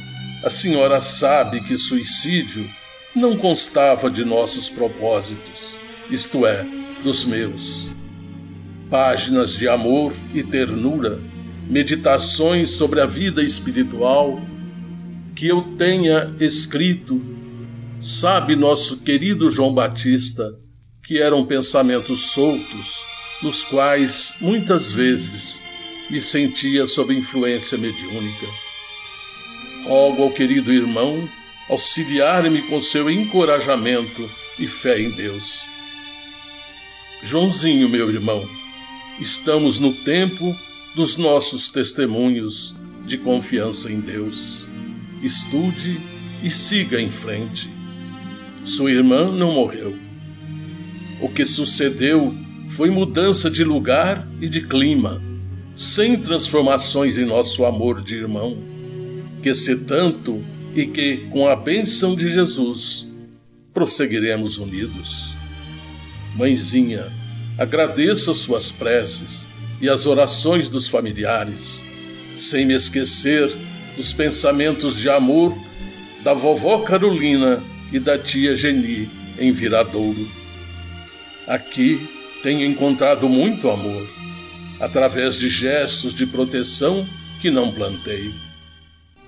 a 0.45 0.51
senhora 0.51 1.01
sabe 1.01 1.61
que 1.61 1.77
suicídio 1.77 2.69
não 3.15 3.37
constava 3.37 4.11
de 4.11 4.25
nossos 4.25 4.71
propósitos, 4.71 5.79
isto 6.11 6.47
é, 6.47 6.67
dos 7.03 7.25
meus. 7.25 7.95
Páginas 8.91 9.57
de 9.57 9.69
amor 9.69 10.13
e 10.35 10.43
ternura, 10.43 11.21
meditações 11.69 12.71
sobre 12.71 13.01
a 13.01 13.07
vida 13.07 13.43
espiritual 13.43 14.41
que 15.35 15.47
eu 15.47 15.63
tenha 15.77 16.35
escrito, 16.41 17.21
sabe 18.01 18.55
nosso 18.55 18.99
querido 18.99 19.49
João 19.49 19.73
Batista, 19.73 20.59
que 21.03 21.21
eram 21.21 21.45
pensamentos 21.45 22.33
soltos, 22.33 23.05
nos 23.43 23.65
quais 23.65 24.35
muitas 24.41 24.93
vezes 24.93 25.63
me 26.11 26.21
sentia 26.21 26.87
sob 26.87 27.15
influência 27.15 27.79
mediúnica 27.79 28.47
rogo 29.85 30.23
ao 30.23 30.31
querido 30.31 30.73
irmão 30.73 31.29
auxiliar-me 31.69 32.63
com 32.63 32.81
seu 32.81 33.11
encorajamento 33.11 34.29
e 34.59 34.67
fé 34.67 35.01
em 35.01 35.11
Deus. 35.11 35.65
Joãozinho, 37.23 37.89
meu 37.89 38.11
irmão, 38.11 38.49
estamos 39.21 39.79
no 39.79 39.93
tempo 39.93 40.57
dos 40.95 41.17
nossos 41.17 41.71
testemunhos 41.71 42.75
de 43.05 43.19
confiança 43.19 43.91
em 43.91 44.01
Deus. 44.01 44.69
Estude 45.23 46.01
e 46.43 46.51
siga 46.51 47.01
em 47.01 47.11
frente. 47.11 47.71
Sua 48.65 48.91
irmã 48.91 49.31
não 49.31 49.53
morreu. 49.53 49.97
O 51.21 51.29
que 51.29 51.47
sucedeu 51.47 52.35
foi 52.69 52.91
mudança 52.91 53.51
de 53.51 53.63
lugar 53.65 54.29
e 54.41 54.49
de 54.49 54.67
clima, 54.67 55.23
sem 55.75 56.19
transformações 56.19 57.19
em 57.19 57.25
nosso 57.25 57.65
amor 57.65 58.03
de 58.03 58.17
irmão 58.17 58.73
que 59.43 59.53
se 59.53 59.77
tanto 59.77 60.43
e 60.75 60.87
que, 60.87 61.29
com 61.31 61.47
a 61.47 61.57
bênção 61.57 62.15
de 62.15 62.29
Jesus, 62.29 63.09
prosseguiremos 63.73 64.59
unidos. 64.59 65.37
Mãezinha, 66.37 67.13
agradeço 67.59 68.33
suas 68.35 68.73
preces 68.73 69.49
e 69.81 69.89
as 69.89 70.07
orações 70.07 70.69
dos 70.69 70.89
familiares, 70.89 71.85
sem 72.35 72.65
me 72.65 72.75
esquecer 72.75 73.53
dos 73.97 74.13
pensamentos 74.13 74.99
de 74.99 75.09
amor 75.09 75.57
da 76.23 76.33
vovó 76.33 76.79
Carolina 76.81 77.63
e 77.93 77.99
da 77.99 78.19
tia 78.19 78.55
Geni 78.55 79.11
em 79.39 79.53
Viradouro. 79.53 80.31
Aqui 81.47 82.09
tenho 82.43 82.65
encontrado 82.65 83.29
muito 83.29 83.69
amor, 83.69 84.09
através 84.81 85.39
de 85.39 85.49
gestos 85.49 86.15
de 86.15 86.27
proteção 86.27 87.07
que 87.41 87.51
não 87.51 87.73
plantei. 87.73 88.33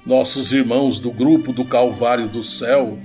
Nossos 0.07 0.53
irmãos 0.53 1.01
do 1.01 1.11
grupo 1.11 1.51
do 1.51 1.65
Calvário 1.65 2.29
do 2.29 2.43
Céu 2.43 2.99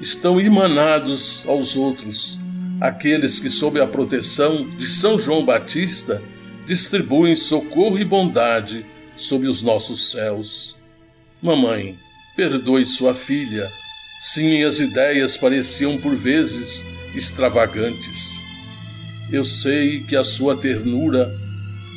estão 0.00 0.40
irmanados 0.40 1.44
aos 1.46 1.76
outros, 1.76 2.40
aqueles 2.80 3.38
que, 3.38 3.50
sob 3.50 3.78
a 3.78 3.86
proteção 3.86 4.66
de 4.76 4.86
São 4.86 5.18
João 5.18 5.44
Batista, 5.44 6.22
distribuem 6.64 7.34
socorro 7.34 7.98
e 7.98 8.04
bondade 8.04 8.86
sobre 9.14 9.46
os 9.46 9.62
nossos 9.62 10.10
céus. 10.10 10.74
Mamãe, 11.42 11.98
perdoe 12.34 12.86
sua 12.86 13.12
filha, 13.12 13.68
se 14.18 14.42
minhas 14.42 14.80
ideias 14.80 15.36
pareciam 15.36 15.98
por 15.98 16.16
vezes 16.16 16.86
extravagantes. 17.14 18.42
Eu 19.30 19.44
sei 19.44 20.02
que 20.04 20.16
a 20.16 20.24
sua 20.24 20.56
ternura 20.56 21.30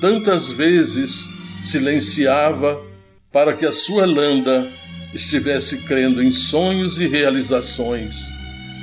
tantas 0.02 0.52
vezes 0.52 1.30
silenciava 1.62 2.91
para 3.32 3.54
que 3.54 3.66
a 3.66 3.72
sua 3.72 4.06
landa 4.06 4.70
estivesse 5.14 5.78
crendo 5.84 6.22
em 6.22 6.32
sonhos 6.32 7.00
e 7.00 7.08
realizações 7.08 8.32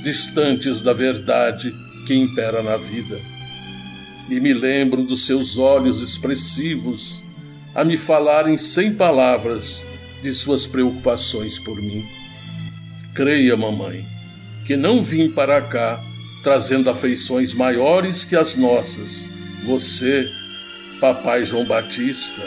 distantes 0.03 0.80
da 0.80 0.92
verdade 0.92 1.74
que 2.07 2.14
impera 2.14 2.62
na 2.62 2.76
vida. 2.76 3.20
E 4.28 4.40
me 4.40 4.53
lembro 4.53 5.03
dos 5.03 5.26
seus 5.26 5.59
olhos 5.59 6.01
expressivos 6.01 7.22
a 7.74 7.84
me 7.84 7.96
falarem 7.96 8.57
sem 8.57 8.94
palavras 8.94 9.84
de 10.22 10.30
suas 10.32 10.66
preocupações 10.66 11.59
por 11.59 11.76
mim. 11.80 12.05
Creia, 13.14 13.57
mamãe, 13.57 14.07
que 14.66 14.76
não 14.76 15.03
vim 15.03 15.30
para 15.30 15.61
cá 15.61 16.03
trazendo 16.42 16.88
afeições 16.88 17.53
maiores 17.53 18.24
que 18.24 18.36
as 18.36 18.57
nossas. 18.57 19.30
Você, 19.64 20.30
papai 21.01 21.44
João 21.44 21.64
Batista, 21.64 22.42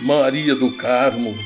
Maria 0.00 0.54
do 0.54 0.70
Carmo 0.72 1.36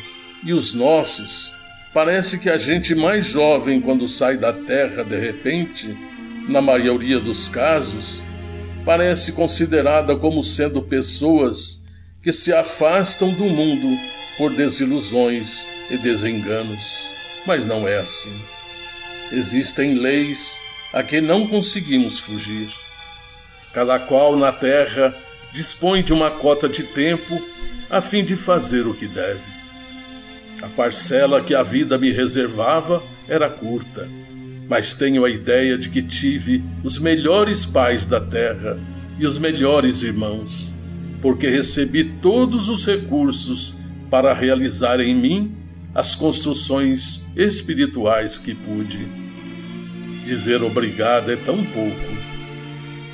e 0.45 0.53
os 0.53 0.75
nossos, 0.75 1.53
parece 1.93 2.39
que 2.39 2.49
a 2.49 2.57
gente 2.57 2.95
mais 2.95 3.27
jovem, 3.27 3.81
quando 3.81 4.07
sai 4.07 4.37
da 4.37 4.53
terra 4.53 5.03
de 5.03 5.19
repente, 5.19 5.97
na 6.49 6.61
maioria 6.61 7.19
dos 7.19 7.49
casos, 7.49 8.25
parece 8.85 9.33
considerada 9.33 10.15
como 10.15 10.43
sendo 10.43 10.83
pessoas 10.83 11.83
que 12.23 12.33
se 12.33 12.53
afastam 12.53 13.33
do 13.33 13.45
mundo 13.45 13.99
por 14.37 14.55
desilusões 14.55 15.69
e 15.91 15.97
desenganos. 15.97 17.13
Mas 17.47 17.65
não 17.67 17.89
é 17.89 17.99
assim. 17.99 18.35
Existem 19.33 19.95
leis 19.95 20.63
a 20.93 21.03
que 21.03 21.21
não 21.21 21.47
conseguimos 21.47 22.21
fugir. 22.21 22.69
Cada 23.73 23.99
qual 23.99 24.37
na 24.37 24.53
terra 24.53 25.15
dispõe 25.53 26.03
de 26.03 26.13
uma 26.13 26.31
cota 26.31 26.69
de 26.69 26.85
tempo 26.85 27.54
a 27.95 28.01
fim 28.01 28.25
de 28.25 28.35
fazer 28.35 28.89
o 28.89 28.93
que 28.93 29.07
deve. 29.07 29.45
A 30.61 30.69
parcela 30.69 31.41
que 31.41 31.55
a 31.55 31.63
vida 31.63 31.97
me 31.97 32.11
reservava 32.11 33.01
era 33.29 33.49
curta, 33.49 34.09
mas 34.69 34.95
tenho 34.95 35.25
a 35.25 35.31
ideia 35.31 35.79
de 35.79 35.89
que 35.89 36.03
tive 36.03 36.65
os 36.83 36.99
melhores 36.99 37.65
pais 37.65 38.05
da 38.05 38.21
terra 38.21 38.81
e 39.17 39.25
os 39.25 39.39
melhores 39.39 40.03
irmãos, 40.03 40.75
porque 41.23 41.49
recebi 41.49 42.03
todos 42.21 42.69
os 42.69 42.85
recursos 42.85 43.77
para 44.11 44.35
realizar 44.35 44.99
em 44.99 45.15
mim 45.15 45.55
as 45.95 46.17
construções 46.17 47.25
espirituais 47.37 48.39
que 48.39 48.57
pude. 48.57 49.07
Dizer 50.25 50.65
obrigado 50.65 51.31
é 51.31 51.37
tão 51.37 51.65
pouco, 51.65 52.13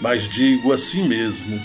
mas 0.00 0.26
digo 0.26 0.72
a 0.72 0.78
si 0.78 1.02
mesmo: 1.02 1.60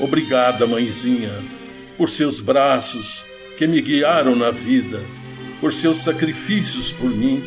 obrigada, 0.00 0.66
mãezinha 0.66 1.59
por 2.00 2.08
seus 2.08 2.40
braços 2.40 3.26
que 3.58 3.66
me 3.66 3.78
guiaram 3.82 4.34
na 4.34 4.50
vida, 4.50 5.04
por 5.60 5.70
seus 5.70 5.98
sacrifícios 5.98 6.90
por 6.90 7.10
mim, 7.10 7.42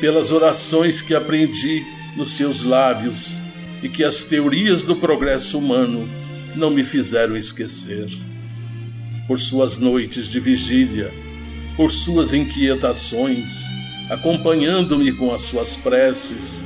pelas 0.00 0.32
orações 0.32 1.00
que 1.00 1.14
aprendi 1.14 1.84
nos 2.16 2.32
seus 2.32 2.64
lábios 2.64 3.40
e 3.84 3.88
que 3.88 4.02
as 4.02 4.24
teorias 4.24 4.84
do 4.84 4.96
progresso 4.96 5.56
humano 5.60 6.08
não 6.56 6.68
me 6.68 6.82
fizeram 6.82 7.36
esquecer. 7.36 8.08
Por 9.28 9.38
suas 9.38 9.78
noites 9.78 10.28
de 10.28 10.40
vigília, 10.40 11.14
por 11.76 11.88
suas 11.88 12.34
inquietações, 12.34 13.66
acompanhando-me 14.10 15.12
com 15.12 15.32
as 15.32 15.42
suas 15.42 15.76
preces, 15.76 16.60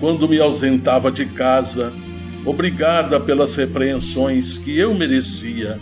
quando 0.00 0.26
me 0.26 0.40
ausentava 0.40 1.12
de 1.12 1.26
casa, 1.26 1.92
obrigada 2.46 3.20
pelas 3.20 3.54
repreensões 3.54 4.56
que 4.56 4.74
eu 4.78 4.94
merecia 4.94 5.78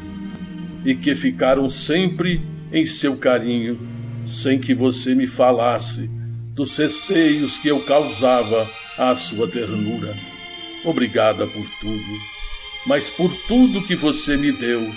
e 0.85 0.95
que 0.95 1.15
ficaram 1.15 1.69
sempre 1.69 2.43
em 2.73 2.85
seu 2.85 3.17
carinho, 3.17 3.79
sem 4.25 4.59
que 4.59 4.75
você 4.75 5.15
me 5.15 5.27
falasse 5.27 6.11
dos 6.55 6.77
receios 6.77 7.59
que 7.59 7.69
eu 7.69 7.81
causava 7.85 8.69
à 8.99 9.15
sua 9.15 9.49
ternura. 9.49 10.15
Obrigada 10.85 11.47
por 11.47 11.65
tudo, 11.81 12.21
mas 12.87 13.09
por 13.09 13.35
tudo 13.47 13.83
que 13.83 13.95
você 13.95 14.37
me 14.37 14.53
deu, 14.53 14.93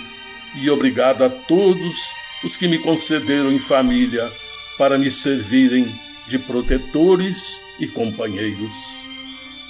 e 0.60 0.70
obrigada 0.70 1.26
a 1.26 1.30
todos 1.30 2.12
os 2.42 2.56
que 2.56 2.68
me 2.68 2.78
concederam 2.78 3.52
em 3.52 3.58
família 3.58 4.30
para 4.78 4.98
me 4.98 5.10
servirem 5.10 5.86
de 6.26 6.38
protetores 6.38 7.60
e 7.78 7.86
companheiros. 7.86 9.06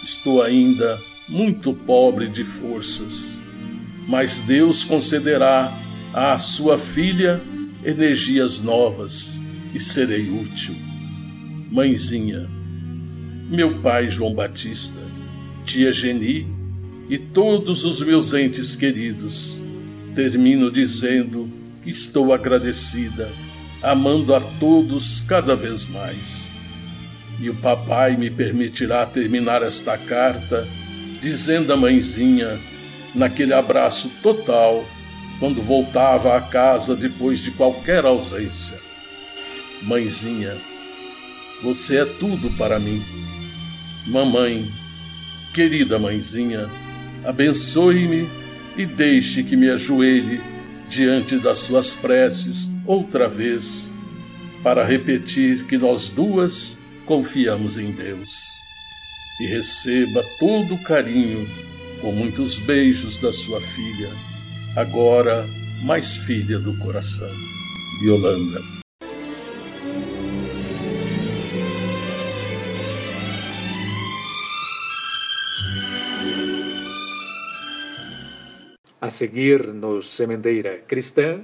Estou 0.03 0.43
ainda 0.43 1.03
muito 1.29 1.73
pobre 1.75 2.29
de 2.29 2.45
forças, 2.45 3.43
mas 4.07 4.41
Deus 4.43 4.85
concederá 4.85 5.86
à 6.17 6.39
sua 6.39 6.79
filha 6.79 7.43
energias 7.85 8.63
novas 8.63 9.43
e 9.75 9.79
serei 9.79 10.31
útil. 10.31 10.75
Mãezinha, 11.71 12.49
meu 13.51 13.83
pai 13.83 14.09
João 14.09 14.35
Batista, 14.35 14.99
tia 15.63 15.93
Geni 15.93 16.49
e 17.11 17.19
todos 17.19 17.85
os 17.85 18.01
meus 18.03 18.33
entes 18.33 18.75
queridos, 18.75 19.63
termino 20.15 20.71
dizendo 20.71 21.51
que 21.83 21.91
estou 21.91 22.33
agradecida, 22.33 23.31
amando 23.83 24.35
a 24.35 24.41
todos 24.41 25.21
cada 25.21 25.55
vez 25.55 25.87
mais. 25.87 26.57
E 27.39 27.51
o 27.51 27.57
papai 27.57 28.17
me 28.17 28.31
permitirá 28.31 29.05
terminar 29.05 29.63
esta 29.63 29.99
carta 29.99 30.67
dizendo 31.21 31.75
à 31.75 31.77
mãezinha, 31.77 32.59
naquele 33.15 33.53
abraço 33.53 34.09
total, 34.23 34.83
quando 35.39 35.61
voltava 35.61 36.37
à 36.37 36.41
casa 36.41 36.95
depois 36.95 37.41
de 37.41 37.51
qualquer 37.53 38.05
ausência: 38.05 38.79
Mãezinha, 39.83 40.57
você 41.63 41.99
é 41.99 42.05
tudo 42.05 42.51
para 42.57 42.79
mim. 42.79 43.03
Mamãe, 44.07 44.71
querida 45.53 45.99
mãezinha, 45.99 46.71
abençoe-me 47.25 48.29
e 48.77 48.87
deixe 48.87 49.43
que 49.43 49.57
me 49.57 49.71
ajoelhe 49.71 50.41
diante 50.89 51.39
das 51.39 51.59
suas 51.59 51.95
preces 51.95 52.71
outra 52.87 53.29
vez, 53.29 53.95
para 54.63 54.85
repetir 54.85 55.65
que 55.65 55.77
nós 55.77 56.11
duas 56.11 56.79
confiamos 57.05 57.79
em 57.79 57.91
Deus. 57.91 58.31
E 59.41 59.47
receba 59.47 60.25
todo 60.39 60.75
o 60.75 60.83
carinho 60.83 61.49
com 62.01 62.13
muitos 62.13 62.59
beijos 62.61 63.21
da 63.21 63.33
sua 63.33 63.61
filha, 63.61 64.11
agora 64.77 65.49
mais 65.83 66.19
filha 66.19 66.59
do 66.59 66.77
coração, 66.79 67.31
Yolanda. 68.03 68.61
A 79.01 79.09
seguir, 79.09 79.73
no 79.73 80.03
Sementeira 80.03 80.79
Cristã, 80.87 81.41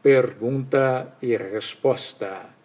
pergunta 0.00 1.16
e 1.20 1.36
resposta. 1.36 2.59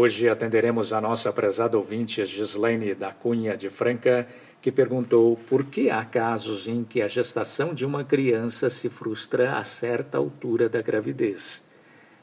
Hoje 0.00 0.28
atenderemos 0.28 0.92
a 0.92 1.00
nossa 1.00 1.32
prezada 1.32 1.76
ouvinte 1.76 2.24
Gislaine 2.24 2.94
da 2.94 3.10
Cunha 3.10 3.56
de 3.56 3.68
Franca, 3.68 4.28
que 4.60 4.70
perguntou 4.70 5.36
por 5.48 5.64
que 5.64 5.90
há 5.90 6.04
casos 6.04 6.68
em 6.68 6.84
que 6.84 7.02
a 7.02 7.08
gestação 7.08 7.74
de 7.74 7.84
uma 7.84 8.04
criança 8.04 8.70
se 8.70 8.88
frustra 8.88 9.58
a 9.58 9.64
certa 9.64 10.16
altura 10.16 10.68
da 10.68 10.80
gravidez. 10.80 11.64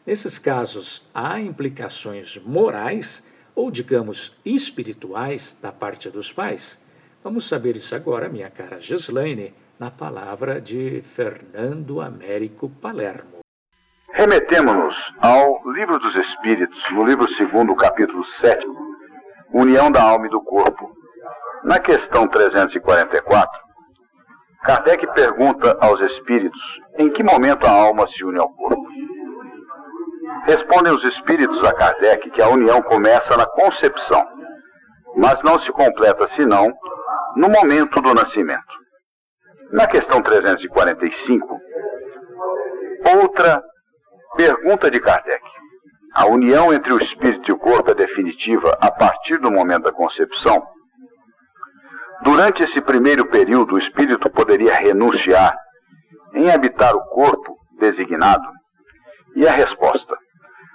Nesses 0.08 0.38
casos, 0.38 1.04
há 1.14 1.38
implicações 1.42 2.38
morais 2.46 3.22
ou, 3.54 3.70
digamos, 3.70 4.32
espirituais 4.46 5.58
da 5.62 5.74
parte 5.74 6.10
dos 6.10 6.32
pais? 6.32 6.80
Vamos 7.22 7.44
saber 7.44 7.76
isso 7.76 7.94
agora, 7.94 8.30
minha 8.30 8.50
cara 8.50 8.80
Gislaine, 8.80 9.54
na 9.78 9.92
palavra 9.92 10.62
de 10.62 11.02
Fernando 11.02 12.00
Américo 12.00 12.70
Palermo. 12.70 13.35
Remetemos-nos 14.14 14.96
ao 15.22 15.62
Livro 15.72 15.98
dos 16.00 16.16
Espíritos, 16.16 16.80
no 16.92 17.04
livro 17.04 17.26
2, 17.26 17.78
capítulo 17.78 18.24
7, 18.42 18.66
União 19.54 19.92
da 19.92 20.02
Alma 20.02 20.28
e 20.28 20.30
do 20.30 20.42
Corpo. 20.42 20.92
Na 21.64 21.80
questão 21.80 22.28
344, 22.28 23.60
Kardec 24.64 25.06
pergunta 25.14 25.78
aos 25.82 26.00
espíritos 26.02 26.62
em 27.00 27.10
que 27.10 27.24
momento 27.24 27.68
a 27.68 27.72
alma 27.72 28.08
se 28.08 28.24
une 28.24 28.40
ao 28.40 28.50
corpo. 28.50 28.86
Respondem 30.48 30.94
os 30.94 31.04
espíritos 31.10 31.68
a 31.68 31.74
Kardec 31.74 32.30
que 32.32 32.42
a 32.42 32.50
união 32.50 32.82
começa 32.84 33.36
na 33.38 33.46
concepção, 33.48 34.24
mas 35.18 35.42
não 35.44 35.60
se 35.62 35.72
completa 35.72 36.28
senão 36.36 36.68
no 37.36 37.50
momento 37.50 38.02
do 38.02 38.14
nascimento. 38.14 38.74
Na 39.72 39.88
questão 39.88 40.22
345, 40.22 41.60
outra 43.22 43.62
Pergunta 44.36 44.92
de 44.92 45.00
Kardec. 45.00 45.42
A 46.14 46.26
união 46.28 46.74
entre 46.74 46.92
o 46.92 47.02
espírito 47.02 47.50
e 47.50 47.54
o 47.54 47.58
corpo 47.58 47.92
é 47.92 47.94
definitiva 47.94 48.78
a 48.82 48.92
partir 48.92 49.38
do 49.38 49.50
momento 49.50 49.84
da 49.84 49.94
concepção? 49.94 50.62
Durante 52.22 52.64
esse 52.64 52.82
primeiro 52.82 53.26
período, 53.28 53.76
o 53.76 53.80
espírito 53.80 54.30
poderia 54.30 54.74
renunciar 54.76 55.58
em 56.34 56.52
habitar 56.52 56.94
o 56.94 57.06
corpo 57.06 57.58
designado? 57.80 58.46
E 59.38 59.48
a 59.48 59.52
resposta: 59.52 60.18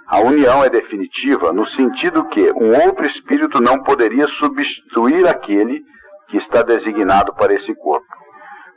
a 0.07 0.19
união 0.21 0.63
é 0.63 0.69
definitiva 0.69 1.53
no 1.53 1.67
sentido 1.67 2.27
que 2.29 2.51
um 2.53 2.75
outro 2.85 3.07
espírito 3.07 3.61
não 3.61 3.83
poderia 3.83 4.27
substituir 4.39 5.27
aquele 5.27 5.83
que 6.29 6.37
está 6.37 6.63
designado 6.63 7.33
para 7.35 7.53
esse 7.53 7.75
corpo. 7.75 8.07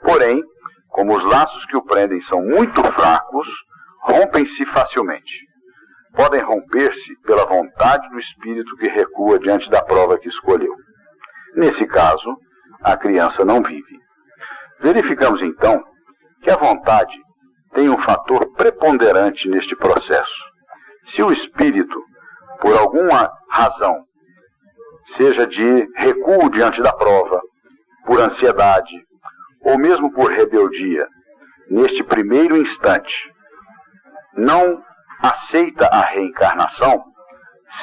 Porém, 0.03 0.43
como 0.89 1.17
os 1.17 1.25
laços 1.25 1.65
que 1.67 1.77
o 1.77 1.83
prendem 1.83 2.21
são 2.23 2.43
muito 2.43 2.83
fracos, 2.93 3.49
rompem-se 4.05 4.67
facilmente. 4.67 5.49
Podem 6.15 6.41
romper-se 6.43 7.17
pela 7.27 7.47
vontade 7.47 8.09
do 8.11 8.21
espírito 8.21 8.77
que 8.77 8.91
recua 8.91 9.39
diante 9.39 9.69
da 9.71 9.83
prova 9.83 10.19
que 10.19 10.29
escolheu. 10.29 10.73
Nesse 11.57 11.87
caso, 11.87 12.37
a 12.83 12.97
criança 12.97 13.45
não 13.45 13.63
vive. 13.63 13.99
Verificamos 14.81 15.41
então 15.43 15.83
que 16.43 16.51
a 16.51 16.57
vontade 16.57 17.15
tem 17.75 17.89
um 17.89 18.01
fator 18.03 18.53
preponderante 18.55 19.49
neste 19.49 19.75
processo. 19.77 20.45
Se 21.15 21.23
o 21.23 21.33
espírito, 21.33 21.99
por 22.61 22.77
alguma 22.77 23.31
razão, 23.51 24.05
seja 25.17 25.47
de 25.47 25.89
recuo 25.97 26.51
diante 26.51 26.81
da 26.81 26.93
prova, 26.93 27.41
por 28.07 28.21
ansiedade, 28.21 28.95
ou 29.63 29.79
mesmo 29.79 30.13
por 30.13 30.31
rebeldia, 30.31 31.07
neste 31.71 32.05
primeiro 32.05 32.57
instante, 32.57 33.34
não 34.37 34.83
aceita 35.23 35.87
a 35.87 36.03
reencarnação, 36.11 37.05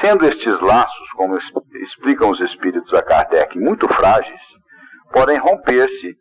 sendo 0.02 0.26
estes 0.26 0.60
laços, 0.62 1.10
como 1.16 1.38
explicam 1.76 2.30
os 2.30 2.40
espíritos 2.40 2.94
a 2.94 3.04
Kardec, 3.04 3.58
muito 3.58 3.88
frágeis, 3.94 4.42
podem 5.12 5.38
romper-se 5.38 6.16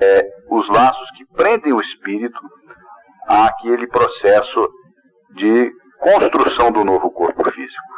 é, 0.00 0.28
os 0.50 0.68
laços 0.68 1.10
que 1.16 1.24
prendem 1.34 1.72
o 1.72 1.80
espírito 1.80 2.40
àquele 3.28 3.86
processo 3.86 4.68
de 5.34 5.70
construção 5.98 6.70
do 6.70 6.84
novo 6.84 7.10
corpo 7.10 7.44
físico. 7.52 7.92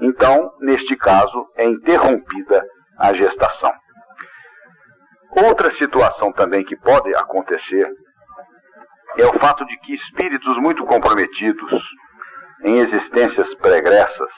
Então, 0.00 0.52
neste 0.60 0.96
caso, 0.96 1.46
é 1.56 1.64
interrompida 1.64 2.64
a 2.98 3.12
gestação. 3.14 3.72
Outra 5.46 5.72
situação 5.74 6.32
também 6.32 6.64
que 6.64 6.76
pode 6.76 7.14
acontecer 7.16 7.88
é 9.18 9.26
o 9.26 9.38
fato 9.40 9.64
de 9.66 9.76
que 9.78 9.94
espíritos 9.94 10.56
muito 10.58 10.84
comprometidos 10.84 11.82
em 12.64 12.78
existências 12.78 13.54
pregressas 13.56 14.32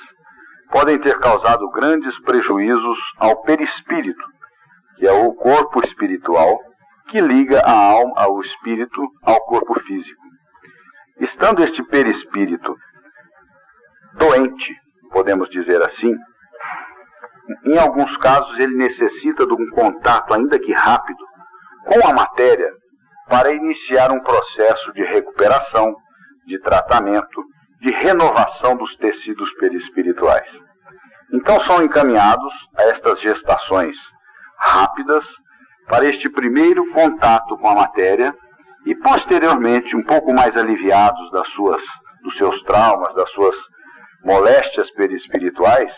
podem 0.71 0.99
ter 0.99 1.19
causado 1.19 1.71
grandes 1.71 2.19
prejuízos 2.23 2.99
ao 3.19 3.43
perispírito, 3.43 4.25
que 4.97 5.07
é 5.07 5.13
o 5.13 5.33
corpo 5.35 5.81
espiritual 5.87 6.59
que 7.09 7.21
liga 7.21 7.61
a 7.65 7.93
alma, 7.93 8.15
ao 8.17 8.41
espírito, 8.41 9.01
ao 9.25 9.41
corpo 9.45 9.79
físico. 9.81 10.23
Estando 11.21 11.63
este 11.63 11.83
perispírito 11.85 12.77
doente, 14.15 14.75
podemos 15.13 15.49
dizer 15.51 15.81
assim, 15.83 16.13
em 17.65 17.79
alguns 17.79 18.17
casos, 18.17 18.59
ele 18.59 18.77
necessita 18.77 19.47
de 19.47 19.55
um 19.55 19.71
contato, 19.71 20.35
ainda 20.35 20.59
que 20.59 20.73
rápido, 20.73 21.25
com 21.85 22.09
a 22.09 22.13
matéria 22.13 22.71
para 23.29 23.51
iniciar 23.51 24.13
um 24.13 24.21
processo 24.21 24.93
de 24.93 25.03
recuperação, 25.05 25.95
de 26.47 26.59
tratamento, 26.61 27.45
de 27.81 27.93
renovação 27.95 28.77
dos 28.77 28.97
tecidos 28.97 29.53
perispirituais. 29.59 30.49
Então 31.33 31.61
são 31.63 31.83
encaminhados 31.83 32.53
a 32.77 32.83
estas 32.85 33.21
gestações 33.21 33.97
rápidas 34.59 35.25
para 35.89 36.05
este 36.05 36.31
primeiro 36.31 36.89
contato 36.93 37.57
com 37.59 37.69
a 37.69 37.75
matéria 37.75 38.35
e 38.85 38.95
posteriormente 38.95 39.97
um 39.97 40.05
pouco 40.05 40.33
mais 40.33 40.57
aliviados 40.57 41.31
das 41.33 41.49
suas 41.51 41.83
dos 42.23 42.37
seus 42.37 42.61
traumas, 42.65 43.15
das 43.15 43.31
suas 43.31 43.55
moléstias 44.25 44.91
perispirituais, 44.93 45.93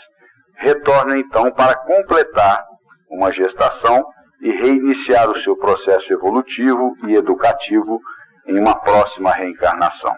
retornam 0.59 1.17
então 1.17 1.51
para 1.53 1.75
completar 1.75 2.63
uma 3.11 3.33
gestação 3.33 4.05
e 4.41 4.51
reiniciar 4.51 5.29
o 5.29 5.41
seu 5.43 5.57
processo 5.57 6.13
evolutivo 6.13 6.97
e 7.09 7.17
educativo 7.17 8.01
em 8.47 8.59
uma 8.59 8.77
próxima 8.81 9.33
reencarnação. 9.33 10.17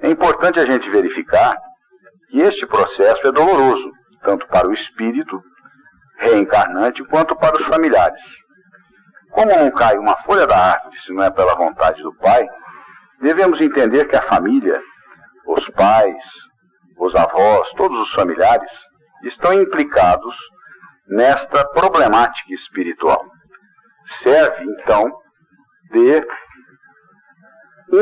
É 0.00 0.08
importante 0.08 0.60
a 0.60 0.68
gente 0.68 0.88
verificar 0.90 1.54
que 2.28 2.40
este 2.40 2.66
processo 2.66 3.26
é 3.26 3.32
doloroso, 3.32 3.92
tanto 4.22 4.46
para 4.48 4.68
o 4.68 4.74
espírito 4.74 5.42
reencarnante 6.18 7.04
quanto 7.04 7.36
para 7.36 7.60
os 7.60 7.66
familiares. 7.68 8.22
Como 9.30 9.54
não 9.54 9.70
cai 9.70 9.98
uma 9.98 10.16
folha 10.22 10.46
da 10.46 10.56
árvore 10.56 10.96
se 11.04 11.12
não 11.12 11.24
é 11.24 11.30
pela 11.30 11.54
vontade 11.56 12.02
do 12.02 12.14
Pai, 12.16 12.46
devemos 13.20 13.60
entender 13.60 14.06
que 14.06 14.16
a 14.16 14.28
família, 14.28 14.80
os 15.46 15.68
pais, 15.70 16.24
os 16.98 17.14
avós, 17.14 17.68
todos 17.76 18.02
os 18.02 18.12
familiares, 18.14 18.70
estão 19.24 19.52
implicados 19.52 20.34
nesta 21.08 21.66
problemática 21.68 22.54
espiritual. 22.54 23.24
Serve, 24.22 24.64
então, 24.64 25.12
de 25.92 26.26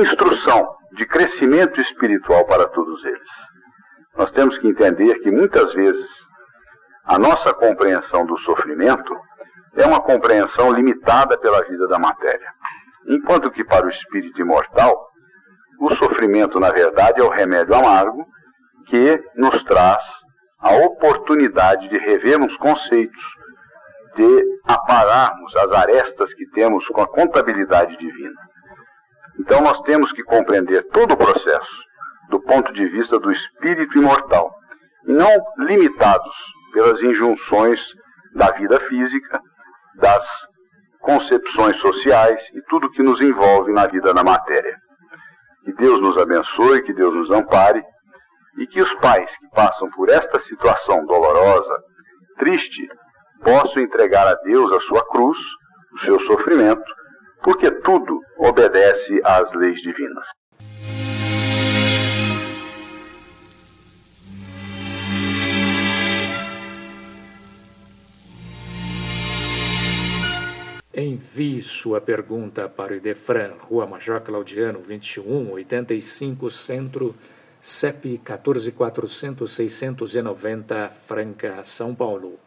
instrução, 0.01 0.77
de 0.93 1.07
crescimento 1.07 1.81
espiritual 1.83 2.47
para 2.47 2.67
todos 2.69 3.05
eles. 3.05 3.31
Nós 4.17 4.31
temos 4.33 4.57
que 4.59 4.69
entender 4.69 5.15
que 5.21 5.31
muitas 5.31 5.73
vezes 5.75 6.09
a 7.05 7.19
nossa 7.19 7.53
compreensão 7.55 8.25
do 8.25 8.39
sofrimento 8.39 9.15
é 9.77 9.87
uma 9.87 10.01
compreensão 10.01 10.73
limitada 10.73 11.39
pela 11.39 11.63
vida 11.65 11.87
da 11.89 11.99
matéria. 11.99 12.49
Enquanto 13.09 13.51
que 13.51 13.65
para 13.65 13.87
o 13.87 13.91
espírito 13.91 14.41
imortal, 14.41 15.09
o 15.81 15.95
sofrimento, 15.97 16.59
na 16.59 16.71
verdade, 16.71 17.21
é 17.21 17.25
o 17.25 17.29
remédio 17.29 17.75
amargo 17.75 18.25
que 18.87 19.23
nos 19.37 19.63
traz 19.65 20.03
a 20.65 20.87
oportunidade 20.87 21.89
de 21.89 22.01
revermos 22.01 22.57
conceitos, 22.57 23.23
de 24.17 24.61
apararmos 24.67 25.55
as 25.57 25.73
arestas 25.77 26.33
que 26.35 26.47
temos 26.51 26.87
com 26.89 27.03
a 27.03 27.09
contabilidade 27.09 27.97
divina. 27.99 28.41
Então 29.39 29.61
nós 29.61 29.81
temos 29.83 30.11
que 30.13 30.23
compreender 30.23 30.83
todo 30.91 31.13
o 31.13 31.17
processo 31.17 31.85
do 32.31 32.41
ponto 32.41 32.73
de 32.73 32.89
vista 32.89 33.19
do 33.19 33.31
espírito 33.31 33.99
imortal, 33.99 34.51
e 35.07 35.13
não 35.13 35.31
limitados 35.59 36.35
pelas 36.73 37.01
injunções 37.03 37.79
da 38.35 38.51
vida 38.53 38.81
física, 38.89 39.41
das 39.97 40.27
concepções 41.01 41.79
sociais 41.81 42.41
e 42.55 42.63
tudo 42.71 42.91
que 42.91 43.03
nos 43.03 43.23
envolve 43.23 43.71
na 43.73 43.87
vida 43.87 44.15
da 44.15 44.25
matéria. 44.25 44.77
Que 45.65 45.73
Deus 45.75 46.01
nos 46.01 46.17
abençoe, 46.21 46.83
que 46.83 46.95
Deus 46.95 47.15
nos 47.15 47.31
ampare 47.31 47.83
e 48.59 48.67
que 48.67 48.81
os 48.81 48.95
pais 49.01 49.31
que 49.39 49.49
passam 49.51 49.91
por 49.91 50.09
esta 50.09 50.41
situação 50.43 51.05
dolorosa, 51.07 51.83
triste, 52.39 52.89
possam 53.43 53.83
entregar 53.83 54.27
a 54.27 54.35
Deus 54.37 54.73
a 54.73 54.81
sua 54.83 55.05
cruz, 55.09 55.39
o 55.95 55.99
seu 56.05 56.21
sofrimento, 56.27 56.85
porque 57.43 57.71
tudo 57.83 58.21
obedece 58.39 59.21
às 59.25 59.53
leis 59.55 59.81
divinas. 59.83 60.27
Envie 70.97 71.61
sua 71.61 72.01
pergunta 72.01 72.69
para 72.69 72.93
o 72.93 72.97
Idefran, 72.97 73.55
Rua 73.59 73.85
Major 73.85 74.21
Claudiano, 74.21 74.81
21, 74.81 75.51
85, 75.51 76.49
Centro, 76.51 77.17
CEP 77.67 78.19
14400 78.19 79.49
690, 79.49 80.91
Franca, 80.91 81.65
São 81.65 81.95
Paulo. 81.95 82.39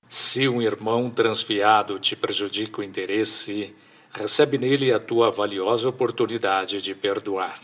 Se 0.08 0.48
um 0.48 0.62
irmão 0.62 1.10
transviado 1.10 1.98
te 1.98 2.16
prejudica 2.16 2.80
o 2.80 2.84
interesse, 2.84 3.76
recebe 4.10 4.56
nele 4.56 4.90
a 4.90 4.98
tua 4.98 5.30
valiosa 5.30 5.90
oportunidade 5.90 6.80
de 6.80 6.94
perdoar. 6.94 7.60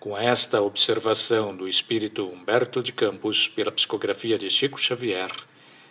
Com 0.00 0.16
esta 0.16 0.62
observação 0.62 1.54
do 1.54 1.68
espírito 1.68 2.26
Humberto 2.26 2.82
de 2.82 2.90
Campos 2.90 3.46
pela 3.46 3.70
psicografia 3.70 4.38
de 4.38 4.48
Chico 4.48 4.80
Xavier, 4.80 5.30